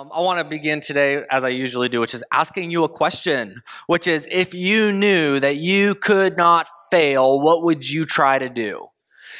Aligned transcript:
Um, 0.00 0.10
I 0.14 0.22
want 0.22 0.38
to 0.38 0.44
begin 0.46 0.80
today, 0.80 1.26
as 1.30 1.44
I 1.44 1.50
usually 1.50 1.90
do, 1.90 2.00
which 2.00 2.14
is 2.14 2.24
asking 2.32 2.70
you 2.70 2.84
a 2.84 2.88
question, 2.88 3.60
which 3.86 4.06
is 4.06 4.26
if 4.30 4.54
you 4.54 4.92
knew 4.92 5.38
that 5.40 5.56
you 5.56 5.94
could 5.94 6.38
not 6.38 6.68
fail, 6.90 7.38
what 7.38 7.64
would 7.64 7.86
you 7.86 8.06
try 8.06 8.38
to 8.38 8.48
do? 8.48 8.86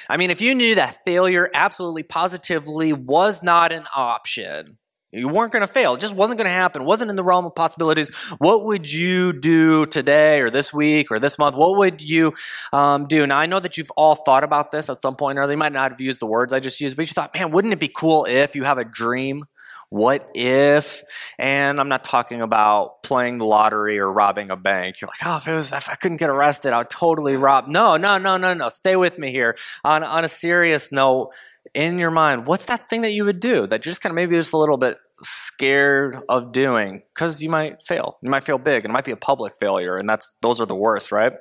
I 0.07 0.19
mean, 0.19 0.31
if 0.31 0.43
you 0.43 0.55
knew 0.55 0.75
that 0.75 0.99
failure 1.03 1.49
absolutely 1.55 2.03
positively 2.03 2.93
was 2.93 3.43
not 3.43 3.73
an 3.73 3.85
option, 3.97 4.77
you 5.13 5.29
weren't 5.29 5.51
going 5.51 5.67
to 5.67 5.73
fail. 5.73 5.95
It 5.95 6.01
just 6.01 6.15
wasn't 6.15 6.37
going 6.37 6.47
to 6.47 6.53
happen. 6.53 6.85
Wasn't 6.85 7.09
in 7.11 7.17
the 7.17 7.25
realm 7.25 7.47
of 7.47 7.55
possibilities. 7.55 8.15
What 8.37 8.67
would 8.67 8.93
you 8.93 9.41
do 9.41 9.87
today 9.87 10.41
or 10.41 10.51
this 10.51 10.75
week 10.75 11.11
or 11.11 11.19
this 11.19 11.39
month? 11.39 11.57
What 11.57 11.79
would 11.79 12.03
you 12.03 12.35
um, 12.71 13.07
do? 13.07 13.27
Now, 13.27 13.39
I 13.39 13.47
know 13.47 13.61
that 13.61 13.79
you've 13.79 13.91
all 13.93 14.15
thought 14.15 14.45
about 14.45 14.73
this 14.73 14.91
at 14.91 15.01
some 15.01 15.17
point 15.17 15.39
or 15.39 15.43
other. 15.43 15.55
You 15.55 15.59
might 15.59 15.73
not 15.73 15.93
have 15.93 16.03
used 16.03 16.21
the 16.21 16.27
words 16.27 16.53
I 16.53 16.61
just 16.61 16.83
used, 16.83 16.97
but 16.97 17.09
you 17.09 17.15
thought, 17.15 17.35
man, 17.35 17.51
wouldn't 17.51 17.73
it 17.73 17.81
be 17.81 17.89
cool 17.89 18.27
if 18.27 18.55
you 18.55 18.65
have 18.65 18.77
a 18.77 18.85
dream? 18.85 19.45
What 19.91 20.31
if? 20.35 21.03
And 21.37 21.81
I'm 21.81 21.89
not 21.89 22.05
talking 22.05 22.41
about 22.41 23.03
playing 23.03 23.39
the 23.39 23.45
lottery 23.45 23.99
or 23.99 24.11
robbing 24.11 24.51
a 24.51 24.57
bank. 24.57 25.01
You're 25.01 25.09
like, 25.09 25.19
oh, 25.27 25.39
if 25.39 25.49
it 25.49 25.53
was, 25.53 25.73
if 25.73 25.91
I 25.91 25.97
couldn't 25.97 26.19
get 26.19 26.31
arrested, 26.31 26.73
I 26.73 26.79
would 26.79 26.91
totally 26.91 27.35
rob. 27.37 27.67
No, 27.67 27.97
no, 27.97 28.17
no, 28.17 28.37
no, 28.37 28.55
no. 28.55 28.69
Stay 28.69 28.95
with 28.95 29.19
me 29.19 29.33
here. 29.33 29.57
On, 29.85 30.05
on 30.05 30.25
a 30.25 30.29
serious 30.29 30.93
note, 30.93 31.33
in 31.75 31.99
your 31.99 32.11
mind, 32.11 32.47
what's 32.47 32.67
that 32.67 32.89
thing 32.89 33.03
that 33.03 33.13
you 33.13 33.25
would 33.25 33.41
do 33.41 33.67
that 33.67 33.85
you're 33.85 33.91
just 33.91 34.03
kind 34.03 34.11
of 34.13 34.17
maybe 34.17 34.35
just 34.35 34.53
a 34.53 34.59
little 34.59 34.77
bit 34.77 34.99
scared 35.23 36.19
of 36.29 36.53
doing 36.53 37.03
because 37.15 37.43
you 37.43 37.51
might 37.51 37.83
fail. 37.83 38.17
You 38.23 38.31
might 38.31 38.45
fail 38.45 38.59
big 38.59 38.85
and 38.85 38.91
it 38.91 38.95
might 38.95 39.05
be 39.05 39.11
a 39.11 39.17
public 39.17 39.55
failure 39.61 39.97
and 39.97 40.09
that's 40.09 40.37
those 40.43 40.61
are 40.61 40.67
the 40.67 40.75
worst, 40.75 41.13
right? 41.13 41.33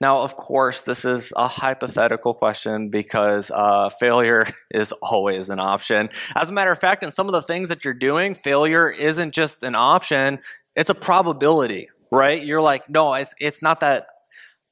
Now, 0.00 0.22
of 0.22 0.36
course, 0.36 0.82
this 0.82 1.04
is 1.04 1.32
a 1.36 1.46
hypothetical 1.46 2.34
question 2.34 2.90
because 2.90 3.50
uh, 3.54 3.90
failure 3.90 4.46
is 4.70 4.92
always 5.02 5.50
an 5.50 5.60
option. 5.60 6.10
As 6.34 6.50
a 6.50 6.52
matter 6.52 6.72
of 6.72 6.78
fact, 6.78 7.02
in 7.02 7.10
some 7.10 7.26
of 7.26 7.32
the 7.32 7.42
things 7.42 7.68
that 7.68 7.84
you're 7.84 7.94
doing, 7.94 8.34
failure 8.34 8.90
isn't 8.90 9.32
just 9.32 9.62
an 9.62 9.74
option, 9.74 10.40
it's 10.74 10.90
a 10.90 10.94
probability, 10.94 11.88
right? 12.10 12.44
You're 12.44 12.62
like, 12.62 12.88
no, 12.88 13.14
it's, 13.14 13.34
it's 13.38 13.62
not 13.62 13.80
that 13.80 14.06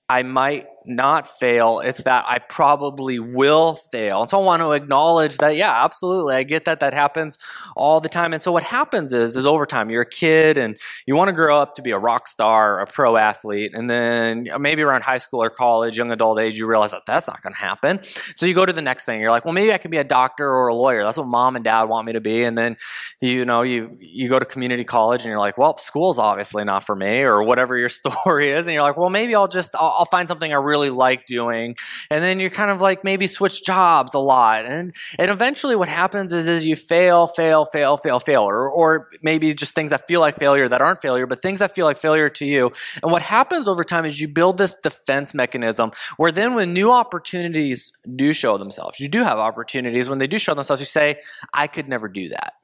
I 0.08 0.24
might 0.24 0.66
not 0.86 1.28
fail. 1.28 1.80
It's 1.80 2.04
that 2.04 2.24
I 2.26 2.38
probably 2.38 3.18
will 3.18 3.74
fail. 3.74 4.22
And 4.22 4.30
so 4.30 4.40
I 4.40 4.44
want 4.44 4.62
to 4.62 4.72
acknowledge 4.72 5.38
that, 5.38 5.56
yeah, 5.56 5.84
absolutely. 5.84 6.34
I 6.34 6.42
get 6.42 6.64
that 6.64 6.80
that 6.80 6.94
happens 6.94 7.38
all 7.76 8.00
the 8.00 8.08
time. 8.08 8.32
And 8.32 8.42
so 8.42 8.52
what 8.52 8.62
happens 8.62 9.12
is, 9.12 9.36
is 9.36 9.46
over 9.46 9.66
time, 9.66 9.90
you're 9.90 10.02
a 10.02 10.08
kid 10.08 10.58
and 10.58 10.78
you 11.06 11.14
want 11.16 11.28
to 11.28 11.32
grow 11.32 11.58
up 11.58 11.74
to 11.76 11.82
be 11.82 11.90
a 11.90 11.98
rock 11.98 12.28
star, 12.28 12.80
a 12.80 12.86
pro 12.86 13.16
athlete. 13.16 13.72
And 13.74 13.88
then 13.88 14.48
maybe 14.58 14.82
around 14.82 15.02
high 15.02 15.18
school 15.18 15.42
or 15.42 15.50
college, 15.50 15.96
young 15.96 16.10
adult 16.10 16.40
age, 16.40 16.58
you 16.58 16.66
realize 16.66 16.92
that 16.92 17.06
that's 17.06 17.28
not 17.28 17.42
going 17.42 17.52
to 17.52 17.60
happen. 17.60 18.02
So 18.34 18.46
you 18.46 18.54
go 18.54 18.66
to 18.66 18.72
the 18.72 18.82
next 18.82 19.04
thing. 19.04 19.20
You're 19.20 19.30
like, 19.30 19.44
well, 19.44 19.54
maybe 19.54 19.72
I 19.72 19.78
can 19.78 19.90
be 19.90 19.98
a 19.98 20.04
doctor 20.04 20.48
or 20.48 20.68
a 20.68 20.74
lawyer. 20.74 21.04
That's 21.04 21.18
what 21.18 21.26
mom 21.26 21.56
and 21.56 21.64
dad 21.64 21.84
want 21.84 22.06
me 22.06 22.14
to 22.14 22.20
be. 22.20 22.42
And 22.42 22.56
then, 22.56 22.76
you 23.20 23.44
know, 23.44 23.62
you, 23.62 23.96
you 24.00 24.28
go 24.28 24.38
to 24.38 24.44
community 24.44 24.84
college 24.84 25.22
and 25.22 25.28
you're 25.28 25.38
like, 25.38 25.58
well, 25.58 25.76
school's 25.78 26.18
obviously 26.18 26.64
not 26.64 26.84
for 26.84 26.96
me 26.96 27.20
or 27.22 27.42
whatever 27.42 27.76
your 27.76 27.88
story 28.00 28.50
is. 28.50 28.66
And 28.66 28.74
you're 28.74 28.82
like, 28.82 28.96
well, 28.96 29.10
maybe 29.10 29.34
I'll 29.34 29.48
just, 29.48 29.74
I'll, 29.74 29.94
I'll 29.98 30.04
find 30.04 30.26
something 30.26 30.52
I 30.52 30.56
really 30.56 30.69
like 30.78 31.26
doing. 31.26 31.76
And 32.10 32.22
then 32.22 32.38
you're 32.38 32.50
kind 32.50 32.70
of 32.70 32.80
like 32.80 33.02
maybe 33.02 33.26
switch 33.26 33.64
jobs 33.64 34.14
a 34.14 34.18
lot. 34.18 34.64
And, 34.64 34.94
and 35.18 35.30
eventually 35.30 35.76
what 35.76 35.88
happens 35.88 36.32
is, 36.32 36.46
is 36.46 36.64
you 36.64 36.76
fail, 36.76 37.26
fail, 37.26 37.64
fail, 37.64 37.96
fail, 37.96 38.18
fail, 38.18 38.42
or, 38.42 38.70
or 38.70 39.08
maybe 39.22 39.52
just 39.54 39.74
things 39.74 39.90
that 39.90 40.06
feel 40.06 40.20
like 40.20 40.38
failure 40.38 40.68
that 40.68 40.80
aren't 40.80 41.00
failure, 41.00 41.26
but 41.26 41.42
things 41.42 41.58
that 41.58 41.74
feel 41.74 41.86
like 41.86 41.96
failure 41.96 42.28
to 42.28 42.46
you. 42.46 42.70
And 43.02 43.10
what 43.10 43.22
happens 43.22 43.66
over 43.66 43.84
time 43.84 44.04
is 44.04 44.20
you 44.20 44.28
build 44.28 44.58
this 44.58 44.74
defense 44.80 45.34
mechanism 45.34 45.92
where 46.16 46.32
then 46.32 46.54
when 46.54 46.72
new 46.72 46.92
opportunities 46.92 47.92
do 48.16 48.32
show 48.32 48.58
themselves, 48.58 49.00
you 49.00 49.08
do 49.08 49.22
have 49.24 49.38
opportunities. 49.38 50.08
When 50.08 50.18
they 50.18 50.26
do 50.26 50.38
show 50.38 50.54
themselves, 50.54 50.80
you 50.80 50.86
say, 50.86 51.18
I 51.52 51.66
could 51.66 51.88
never 51.88 52.08
do 52.08 52.28
that. 52.30 52.54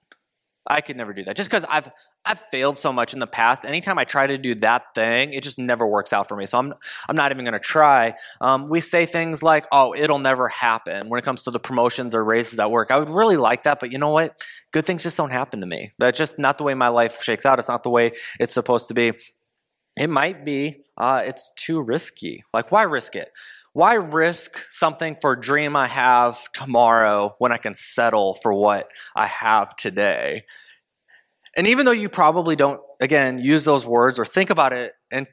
I 0.68 0.80
could 0.80 0.96
never 0.96 1.12
do 1.12 1.24
that. 1.24 1.36
Just 1.36 1.48
because 1.48 1.64
I've 1.68 1.90
I've 2.24 2.38
failed 2.38 2.76
so 2.76 2.92
much 2.92 3.14
in 3.14 3.20
the 3.20 3.26
past. 3.26 3.64
Anytime 3.64 3.98
I 3.98 4.04
try 4.04 4.26
to 4.26 4.36
do 4.36 4.54
that 4.56 4.94
thing, 4.94 5.32
it 5.32 5.42
just 5.42 5.58
never 5.58 5.86
works 5.86 6.12
out 6.12 6.28
for 6.28 6.36
me. 6.36 6.46
So 6.46 6.58
I'm 6.58 6.74
I'm 7.08 7.16
not 7.16 7.30
even 7.32 7.44
going 7.44 7.54
to 7.54 7.60
try. 7.60 8.14
Um, 8.40 8.68
we 8.68 8.80
say 8.80 9.06
things 9.06 9.42
like, 9.42 9.66
"Oh, 9.70 9.94
it'll 9.94 10.18
never 10.18 10.48
happen." 10.48 11.08
When 11.08 11.18
it 11.18 11.24
comes 11.24 11.44
to 11.44 11.50
the 11.50 11.60
promotions 11.60 12.14
or 12.14 12.24
raises 12.24 12.58
at 12.58 12.70
work, 12.70 12.90
I 12.90 12.98
would 12.98 13.08
really 13.08 13.36
like 13.36 13.62
that, 13.64 13.78
but 13.80 13.92
you 13.92 13.98
know 13.98 14.10
what? 14.10 14.40
Good 14.72 14.84
things 14.84 15.02
just 15.02 15.16
don't 15.16 15.30
happen 15.30 15.60
to 15.60 15.66
me. 15.66 15.92
That's 15.98 16.18
just 16.18 16.38
not 16.38 16.58
the 16.58 16.64
way 16.64 16.74
my 16.74 16.88
life 16.88 17.22
shakes 17.22 17.46
out. 17.46 17.58
It's 17.58 17.68
not 17.68 17.82
the 17.82 17.90
way 17.90 18.12
it's 18.40 18.52
supposed 18.52 18.88
to 18.88 18.94
be. 18.94 19.12
It 19.96 20.08
might 20.08 20.44
be. 20.44 20.84
Uh, 20.98 21.22
it's 21.24 21.52
too 21.54 21.80
risky. 21.80 22.44
Like, 22.52 22.72
why 22.72 22.82
risk 22.82 23.16
it? 23.16 23.30
Why 23.76 23.94
risk 23.94 24.64
something 24.70 25.16
for 25.20 25.32
a 25.32 25.40
dream 25.40 25.76
I 25.76 25.86
have 25.86 26.50
tomorrow 26.52 27.34
when 27.38 27.52
I 27.52 27.58
can 27.58 27.74
settle 27.74 28.32
for 28.32 28.54
what 28.54 28.90
I 29.14 29.26
have 29.26 29.76
today? 29.76 30.44
And 31.56 31.66
even 31.66 31.86
though 31.86 31.92
you 31.92 32.08
probably 32.08 32.54
don't, 32.54 32.80
again, 33.00 33.38
use 33.38 33.64
those 33.64 33.86
words 33.86 34.18
or 34.18 34.24
think 34.24 34.50
about 34.50 34.72
it 34.72 34.92
in 35.10 35.26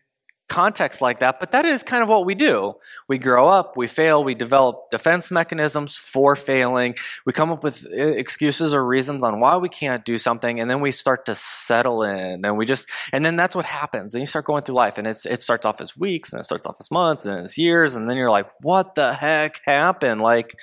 context 0.49 1.01
like 1.01 1.19
that, 1.19 1.39
but 1.39 1.51
that 1.51 1.65
is 1.65 1.83
kind 1.83 2.03
of 2.03 2.09
what 2.09 2.25
we 2.25 2.35
do. 2.35 2.73
We 3.09 3.17
grow 3.17 3.47
up, 3.49 3.75
we 3.75 3.87
fail, 3.87 4.23
we 4.23 4.35
develop 4.35 4.89
defense 4.91 5.31
mechanisms 5.31 5.97
for 5.97 6.35
failing, 6.35 6.95
we 7.25 7.33
come 7.33 7.51
up 7.51 7.63
with 7.63 7.85
uh, 7.85 7.95
excuses 7.95 8.73
or 8.73 8.85
reasons 8.85 9.23
on 9.23 9.39
why 9.39 9.57
we 9.57 9.69
can't 9.69 10.05
do 10.05 10.17
something, 10.17 10.59
and 10.59 10.69
then 10.69 10.79
we 10.79 10.91
start 10.91 11.25
to 11.25 11.35
settle 11.35 12.03
in, 12.03 12.45
and 12.45 12.57
we 12.57 12.65
just, 12.65 12.89
and 13.11 13.25
then 13.25 13.35
that's 13.35 13.55
what 13.55 13.65
happens. 13.65 14.13
And 14.13 14.21
you 14.21 14.27
start 14.27 14.45
going 14.45 14.61
through 14.61 14.75
life, 14.75 14.97
and 14.97 15.07
it's, 15.07 15.25
it 15.25 15.41
starts 15.41 15.65
off 15.65 15.81
as 15.81 15.97
weeks, 15.97 16.33
and 16.33 16.41
it 16.41 16.45
starts 16.45 16.67
off 16.67 16.75
as 16.79 16.91
months, 16.91 17.25
and 17.25 17.39
it's 17.39 17.57
years, 17.57 17.95
and 17.95 18.09
then 18.09 18.17
you're 18.17 18.29
like, 18.29 18.47
what 18.61 18.95
the 18.95 19.13
heck 19.13 19.59
happened? 19.65 20.21
Like, 20.21 20.55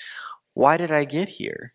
why 0.54 0.76
did 0.76 0.90
I 0.90 1.04
get 1.04 1.28
here? 1.28 1.74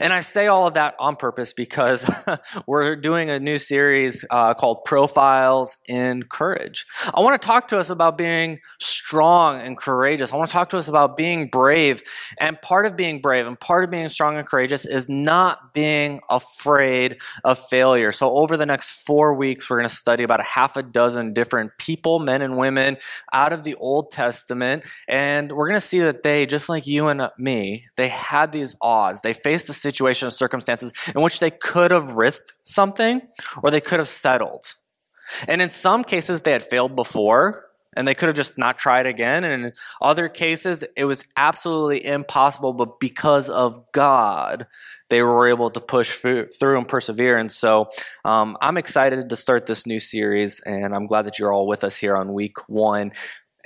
And 0.00 0.12
I 0.12 0.20
say 0.20 0.46
all 0.46 0.66
of 0.66 0.74
that 0.74 0.94
on 0.98 1.16
purpose 1.16 1.52
because 1.52 2.10
we're 2.66 2.96
doing 2.96 3.30
a 3.30 3.40
new 3.40 3.58
series 3.58 4.24
uh, 4.30 4.54
called 4.54 4.84
Profiles 4.84 5.78
in 5.86 6.24
Courage. 6.24 6.86
I 7.14 7.20
want 7.20 7.40
to 7.40 7.46
talk 7.46 7.68
to 7.68 7.78
us 7.78 7.90
about 7.90 8.18
being 8.18 8.60
strong 8.78 9.60
and 9.60 9.76
courageous. 9.76 10.32
I 10.32 10.36
want 10.36 10.50
to 10.50 10.52
talk 10.52 10.70
to 10.70 10.78
us 10.78 10.88
about 10.88 11.16
being 11.16 11.48
brave. 11.48 12.02
And 12.38 12.60
part 12.60 12.86
of 12.86 12.96
being 12.96 13.20
brave 13.20 13.46
and 13.46 13.58
part 13.58 13.84
of 13.84 13.90
being 13.90 14.08
strong 14.08 14.36
and 14.36 14.46
courageous 14.46 14.86
is 14.86 15.08
not 15.08 15.72
being 15.74 16.20
afraid 16.28 17.18
of 17.44 17.58
failure. 17.58 18.12
So, 18.12 18.32
over 18.32 18.56
the 18.56 18.66
next 18.66 19.04
four 19.06 19.34
weeks, 19.34 19.70
we're 19.70 19.76
going 19.76 19.88
to 19.88 19.94
study 19.94 20.24
about 20.24 20.40
a 20.40 20.44
half 20.44 20.76
a 20.76 20.82
dozen 20.82 21.32
different 21.32 21.78
people, 21.78 22.18
men 22.18 22.42
and 22.42 22.56
women, 22.56 22.96
out 23.32 23.52
of 23.52 23.64
the 23.64 23.74
Old 23.76 24.10
Testament. 24.10 24.84
And 25.08 25.52
we're 25.52 25.68
going 25.68 25.80
to 25.80 25.86
see 25.86 26.00
that 26.00 26.22
they, 26.22 26.46
just 26.46 26.68
like 26.68 26.86
you 26.86 27.08
and 27.08 27.30
me, 27.38 27.86
they 27.96 28.08
had 28.08 28.52
these 28.52 28.76
odds. 28.80 29.22
They 29.22 29.32
faced 29.32 29.68
a 29.68 29.72
situation 29.76 30.28
or 30.28 30.30
circumstances 30.30 30.92
in 31.14 31.22
which 31.22 31.40
they 31.40 31.50
could 31.50 31.90
have 31.90 32.12
risked 32.12 32.54
something 32.64 33.22
or 33.62 33.70
they 33.70 33.80
could 33.80 33.98
have 33.98 34.08
settled. 34.08 34.74
And 35.48 35.60
in 35.60 35.68
some 35.68 36.04
cases, 36.04 36.42
they 36.42 36.52
had 36.52 36.62
failed 36.62 36.94
before 36.94 37.66
and 37.96 38.06
they 38.06 38.14
could 38.14 38.26
have 38.26 38.36
just 38.36 38.58
not 38.58 38.78
tried 38.78 39.06
again. 39.06 39.42
And 39.42 39.64
in 39.64 39.72
other 40.00 40.28
cases, 40.28 40.84
it 40.96 41.06
was 41.06 41.26
absolutely 41.36 42.04
impossible, 42.04 42.74
but 42.74 43.00
because 43.00 43.48
of 43.48 43.90
God, 43.92 44.66
they 45.08 45.22
were 45.22 45.48
able 45.48 45.70
to 45.70 45.80
push 45.80 46.18
through 46.18 46.48
and 46.60 46.86
persevere. 46.86 47.38
And 47.38 47.50
so 47.50 47.88
um, 48.24 48.56
I'm 48.60 48.76
excited 48.76 49.28
to 49.28 49.36
start 49.36 49.66
this 49.66 49.86
new 49.86 49.98
series, 49.98 50.60
and 50.60 50.94
I'm 50.94 51.06
glad 51.06 51.26
that 51.26 51.38
you're 51.38 51.52
all 51.52 51.66
with 51.66 51.84
us 51.84 51.96
here 51.96 52.14
on 52.14 52.34
week 52.34 52.68
one. 52.68 53.12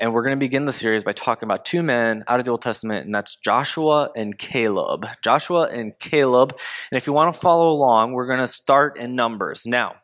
And 0.00 0.14
we're 0.14 0.22
going 0.22 0.34
to 0.34 0.42
begin 0.42 0.64
the 0.64 0.72
series 0.72 1.04
by 1.04 1.12
talking 1.12 1.46
about 1.46 1.66
two 1.66 1.82
men 1.82 2.24
out 2.26 2.38
of 2.38 2.46
the 2.46 2.52
Old 2.52 2.62
Testament, 2.62 3.04
and 3.04 3.14
that's 3.14 3.36
Joshua 3.36 4.10
and 4.16 4.38
Caleb. 4.38 5.06
Joshua 5.22 5.64
and 5.64 5.92
Caleb. 5.98 6.58
And 6.90 6.96
if 6.96 7.06
you 7.06 7.12
want 7.12 7.34
to 7.34 7.38
follow 7.38 7.70
along, 7.70 8.12
we're 8.12 8.26
going 8.26 8.40
to 8.40 8.48
start 8.48 8.96
in 8.96 9.14
Numbers. 9.14 9.66
Now, 9.66 9.96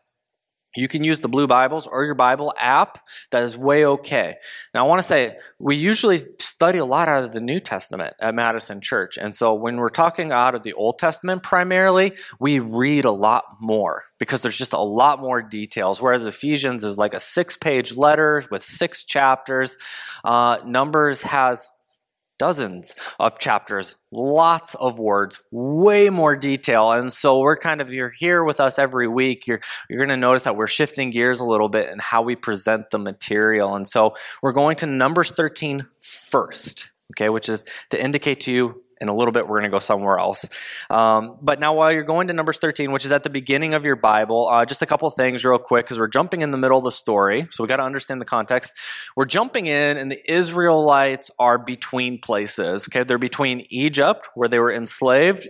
you 0.77 0.89
can 0.89 1.05
use 1.05 1.21
the 1.21 1.29
Blue 1.29 1.47
Bibles 1.47 1.87
or 1.87 2.05
your 2.05 2.15
Bible 2.15 2.53
app. 2.59 2.99
That 3.31 3.43
is 3.43 3.57
way 3.57 3.87
okay. 3.87 4.37
Now, 4.75 4.85
I 4.85 4.89
want 4.89 4.99
to 4.99 5.03
say 5.03 5.37
we 5.59 5.77
usually 5.77 6.19
study 6.39 6.79
a 6.79 6.85
lot 6.85 7.09
out 7.09 7.25
of 7.25 7.33
the 7.33 7.41
New 7.41 7.61
Testament 7.61 8.15
at 8.21 8.35
Madison 8.35 8.81
Church. 8.81 9.17
And 9.17 9.35
so 9.35 9.55
when 9.55 9.77
we're 9.77 9.89
talking 9.89 10.33
out 10.33 10.55
of 10.55 10.63
the 10.63 10.73
Old 10.73 10.99
Testament 10.99 11.43
primarily, 11.43 12.13
we 12.39 12.59
read 12.59 13.05
a 13.05 13.11
lot 13.11 13.45
more 13.61 14.03
because 14.19 14.43
there's 14.43 14.59
just 14.59 14.73
a 14.73 14.81
lot 14.81 15.21
more 15.21 15.43
details. 15.43 16.01
Whereas 16.01 16.25
Ephesians 16.25 16.85
is 16.85 16.99
like 16.99 17.15
a 17.15 17.21
six 17.21 17.57
page 17.57 17.97
letter 17.97 18.43
with 18.51 18.63
six 18.63 19.05
chapters. 19.05 19.77
Uh, 20.25 20.59
Numbers 20.65 21.23
has 21.23 21.69
dozens 22.39 22.95
of 23.19 23.39
chapters, 23.39 23.97
lots 24.11 24.75
of 24.75 24.99
words, 24.99 25.41
way 25.51 26.11
more 26.11 26.37
detail. 26.37 26.93
And 26.93 27.13
so 27.13 27.41
we're 27.41 27.57
kind 27.57 27.81
of, 27.81 27.91
you're 27.93 28.11
here 28.11 28.45
with 28.45 28.61
us 28.61 28.79
every 28.79 29.09
week. 29.09 29.47
You're, 29.47 29.61
you're 29.89 29.99
going 29.99 30.09
to 30.09 30.17
notice 30.17 30.45
that 30.45 30.57
we're 30.57 30.67
shifting 30.67 31.11
gears 31.11 31.41
a 31.41 31.45
little 31.45 31.69
bit 31.69 31.91
in 31.91 31.99
how 31.99 32.23
we 32.23 32.37
present 32.37 32.91
the 32.91 32.99
material. 32.99 33.75
And 33.75 33.87
so 33.87 34.15
we're 34.43 34.53
going 34.53 34.77
to 34.77 34.87
Numbers 34.87 35.31
13 35.31 35.87
first, 36.01 36.91
okay, 37.13 37.29
which 37.29 37.49
is 37.49 37.67
to 37.91 38.03
indicate 38.03 38.41
to 38.41 38.53
you 38.53 38.83
in 39.01 39.09
a 39.09 39.15
little 39.15 39.33
bit 39.33 39.47
we're 39.47 39.59
going 39.59 39.71
to 39.71 39.75
go 39.75 39.79
somewhere 39.79 40.19
else 40.19 40.49
um, 40.91 41.39
but 41.43 41.61
now 41.61 41.75
while 41.75 41.93
you're 41.93 42.03
going 42.03 42.29
to 42.29 42.33
numbers 42.33 42.59
13 42.59 42.93
which 42.93 43.05
is 43.05 43.13
at 43.13 43.23
the 43.23 43.31
beginning 43.31 43.75
of 43.75 43.85
your 43.85 43.97
bible 43.97 44.49
uh, 44.49 44.65
just 44.65 44.83
a 44.83 44.87
couple 44.87 45.09
things 45.11 45.45
real 45.45 45.59
quick 45.59 45.85
because 45.85 45.99
we're 45.99 46.09
jumping 46.09 46.43
in 46.43 46.51
the 46.51 46.59
middle 46.59 46.79
of 46.79 46.85
the 46.85 46.91
story 46.91 47.47
so 47.51 47.63
we 47.63 47.69
got 47.69 47.77
to 47.77 47.83
understand 47.83 48.21
the 48.21 48.27
context 48.27 48.73
we're 49.17 49.25
jumping 49.25 49.67
in 49.67 49.97
and 49.97 50.11
the 50.11 50.31
israelites 50.31 51.31
are 51.39 51.59
between 51.59 52.21
places 52.21 52.89
okay 52.89 53.05
they're 53.05 53.19
between 53.19 53.65
egypt 53.71 54.29
where 54.35 54.49
they 54.49 54.59
were 54.59 54.73
enslaved 54.73 55.49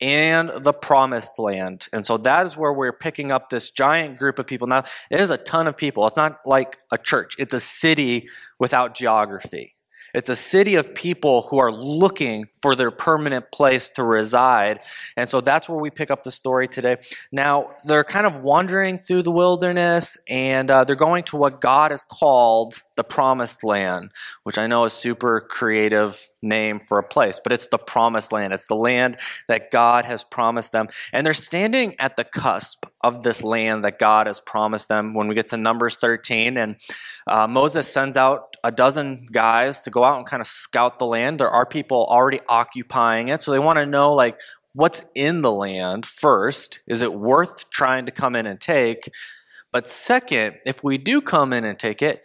and 0.00 0.50
the 0.64 0.72
promised 0.72 1.38
land. 1.38 1.88
And 1.92 2.04
so 2.06 2.16
that 2.18 2.46
is 2.46 2.56
where 2.56 2.72
we're 2.72 2.92
picking 2.92 3.30
up 3.30 3.48
this 3.48 3.70
giant 3.70 4.18
group 4.18 4.38
of 4.38 4.46
people. 4.46 4.66
Now, 4.66 4.84
it 5.10 5.20
is 5.20 5.30
a 5.30 5.36
ton 5.36 5.66
of 5.66 5.76
people. 5.76 6.06
It's 6.06 6.16
not 6.16 6.40
like 6.46 6.78
a 6.90 6.98
church, 6.98 7.36
it's 7.38 7.54
a 7.54 7.60
city 7.60 8.28
without 8.58 8.94
geography. 8.94 9.76
It's 10.14 10.28
a 10.28 10.36
city 10.36 10.74
of 10.74 10.94
people 10.94 11.42
who 11.42 11.58
are 11.58 11.72
looking 11.72 12.48
for 12.62 12.74
their 12.74 12.90
permanent 12.90 13.50
place 13.52 13.88
to 13.90 14.04
reside. 14.04 14.80
And 15.16 15.28
so 15.28 15.40
that's 15.40 15.68
where 15.68 15.78
we 15.78 15.90
pick 15.90 16.10
up 16.10 16.22
the 16.22 16.30
story 16.30 16.68
today. 16.68 16.96
Now, 17.32 17.70
they're 17.84 18.04
kind 18.04 18.26
of 18.26 18.40
wandering 18.40 18.98
through 18.98 19.22
the 19.22 19.30
wilderness 19.30 20.18
and 20.28 20.70
uh, 20.70 20.84
they're 20.84 20.96
going 20.96 21.24
to 21.24 21.36
what 21.36 21.60
God 21.60 21.90
has 21.90 22.04
called 22.04 22.82
the 23.00 23.04
promised 23.04 23.64
land, 23.64 24.10
which 24.42 24.58
I 24.58 24.66
know 24.66 24.84
is 24.84 24.92
super 24.92 25.40
creative 25.40 26.20
name 26.42 26.80
for 26.80 26.98
a 26.98 27.02
place, 27.02 27.40
but 27.42 27.50
it's 27.50 27.68
the 27.68 27.78
promised 27.78 28.30
land. 28.30 28.52
It's 28.52 28.66
the 28.66 28.76
land 28.76 29.16
that 29.48 29.70
God 29.70 30.04
has 30.04 30.22
promised 30.22 30.72
them. 30.72 30.88
And 31.10 31.24
they're 31.24 31.32
standing 31.32 31.98
at 31.98 32.16
the 32.16 32.24
cusp 32.24 32.84
of 33.00 33.22
this 33.22 33.42
land 33.42 33.84
that 33.86 33.98
God 33.98 34.26
has 34.26 34.38
promised 34.38 34.88
them 34.90 35.14
when 35.14 35.28
we 35.28 35.34
get 35.34 35.48
to 35.48 35.56
Numbers 35.56 35.96
13. 35.96 36.58
And 36.58 36.76
uh, 37.26 37.46
Moses 37.46 37.90
sends 37.90 38.18
out 38.18 38.54
a 38.62 38.70
dozen 38.70 39.28
guys 39.32 39.80
to 39.84 39.90
go 39.90 40.04
out 40.04 40.18
and 40.18 40.26
kind 40.26 40.42
of 40.42 40.46
scout 40.46 40.98
the 40.98 41.06
land. 41.06 41.40
There 41.40 41.48
are 41.48 41.64
people 41.64 42.04
already 42.04 42.40
occupying 42.50 43.28
it. 43.28 43.40
So 43.40 43.50
they 43.50 43.58
want 43.58 43.78
to 43.78 43.86
know, 43.86 44.12
like, 44.12 44.38
what's 44.74 45.10
in 45.14 45.40
the 45.40 45.52
land 45.52 46.04
first. 46.04 46.80
Is 46.86 47.00
it 47.00 47.14
worth 47.14 47.70
trying 47.70 48.04
to 48.04 48.12
come 48.12 48.36
in 48.36 48.44
and 48.44 48.60
take? 48.60 49.08
But 49.72 49.86
second, 49.86 50.56
if 50.66 50.82
we 50.82 50.98
do 50.98 51.20
come 51.20 51.54
in 51.54 51.64
and 51.64 51.78
take 51.78 52.02
it, 52.02 52.24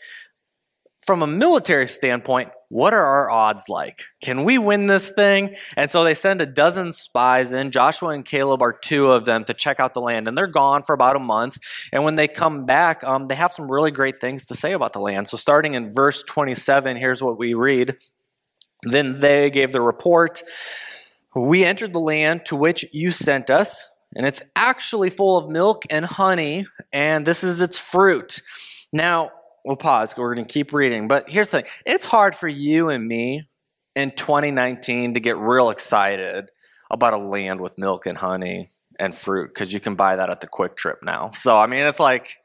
from 1.06 1.22
a 1.22 1.28
military 1.28 1.88
standpoint, 1.88 2.50
what 2.70 2.94
are 2.94 3.04
our 3.04 3.30
odds 3.30 3.70
like? 3.70 4.06
Can 4.24 4.44
we 4.44 4.58
win 4.58 4.88
this 4.88 5.12
thing? 5.12 5.56
And 5.78 5.90
so 5.90 6.04
they 6.04 6.16
send 6.16 6.42
a 6.42 6.48
dozen 6.48 6.92
spies 6.94 7.54
in. 7.54 7.70
Joshua 7.70 8.10
and 8.10 8.26
Caleb 8.26 8.64
are 8.64 8.74
two 8.74 9.12
of 9.12 9.24
them 9.24 9.46
to 9.46 9.54
check 9.54 9.80
out 9.80 9.94
the 9.94 10.02
land, 10.02 10.28
and 10.28 10.36
they're 10.36 10.48
gone 10.48 10.82
for 10.82 10.94
about 10.94 11.16
a 11.16 11.20
month. 11.20 11.60
And 11.94 12.04
when 12.04 12.16
they 12.16 12.28
come 12.28 12.66
back, 12.66 13.04
um, 13.04 13.28
they 13.28 13.36
have 13.36 13.54
some 13.54 13.70
really 13.70 13.92
great 13.92 14.20
things 14.20 14.46
to 14.48 14.56
say 14.56 14.74
about 14.74 14.94
the 14.94 15.00
land. 15.00 15.28
So 15.28 15.38
starting 15.38 15.76
in 15.76 15.94
verse 15.94 16.24
27, 16.24 16.98
here's 16.98 17.22
what 17.22 17.38
we 17.38 17.54
read. 17.54 17.98
Then 18.84 19.20
they 19.20 19.50
gave 19.52 19.72
the 19.72 19.82
report 19.82 20.42
We 21.36 21.66
entered 21.66 21.94
the 21.94 22.00
land 22.00 22.46
to 22.46 22.56
which 22.56 22.86
you 22.94 23.12
sent 23.12 23.50
us, 23.50 23.88
and 24.16 24.26
it's 24.26 24.42
actually 24.56 25.10
full 25.12 25.38
of 25.38 25.52
milk 25.52 25.84
and 25.90 26.06
honey, 26.06 26.66
and 26.92 27.26
this 27.26 27.44
is 27.44 27.62
its 27.62 27.78
fruit. 27.78 28.42
Now, 28.94 29.32
we'll 29.66 29.76
pause. 29.76 30.16
We're 30.18 30.34
going 30.36 30.46
to 30.46 30.54
keep 30.54 30.74
reading. 30.74 31.08
But 31.08 31.30
here's 31.30 31.50
the 31.50 31.62
thing 31.62 31.72
it's 31.86 32.06
hard 32.06 32.36
for 32.36 32.48
you 32.48 32.90
and 32.90 33.06
me 33.08 33.48
in 33.96 34.12
2019 34.12 35.14
to 35.14 35.20
get 35.20 35.38
real 35.38 35.70
excited 35.70 36.50
about 36.92 37.14
a 37.14 37.18
land 37.18 37.60
with 37.62 37.78
milk 37.78 38.06
and 38.06 38.18
honey 38.18 38.70
and 39.00 39.16
fruit 39.16 39.50
because 39.54 39.74
you 39.74 39.80
can 39.80 39.96
buy 39.96 40.16
that 40.16 40.30
at 40.30 40.42
the 40.42 40.48
quick 40.48 40.76
trip 40.76 41.00
now. 41.02 41.32
So, 41.32 41.58
I 41.58 41.68
mean, 41.68 41.86
it's 41.86 42.00
like 42.00 42.38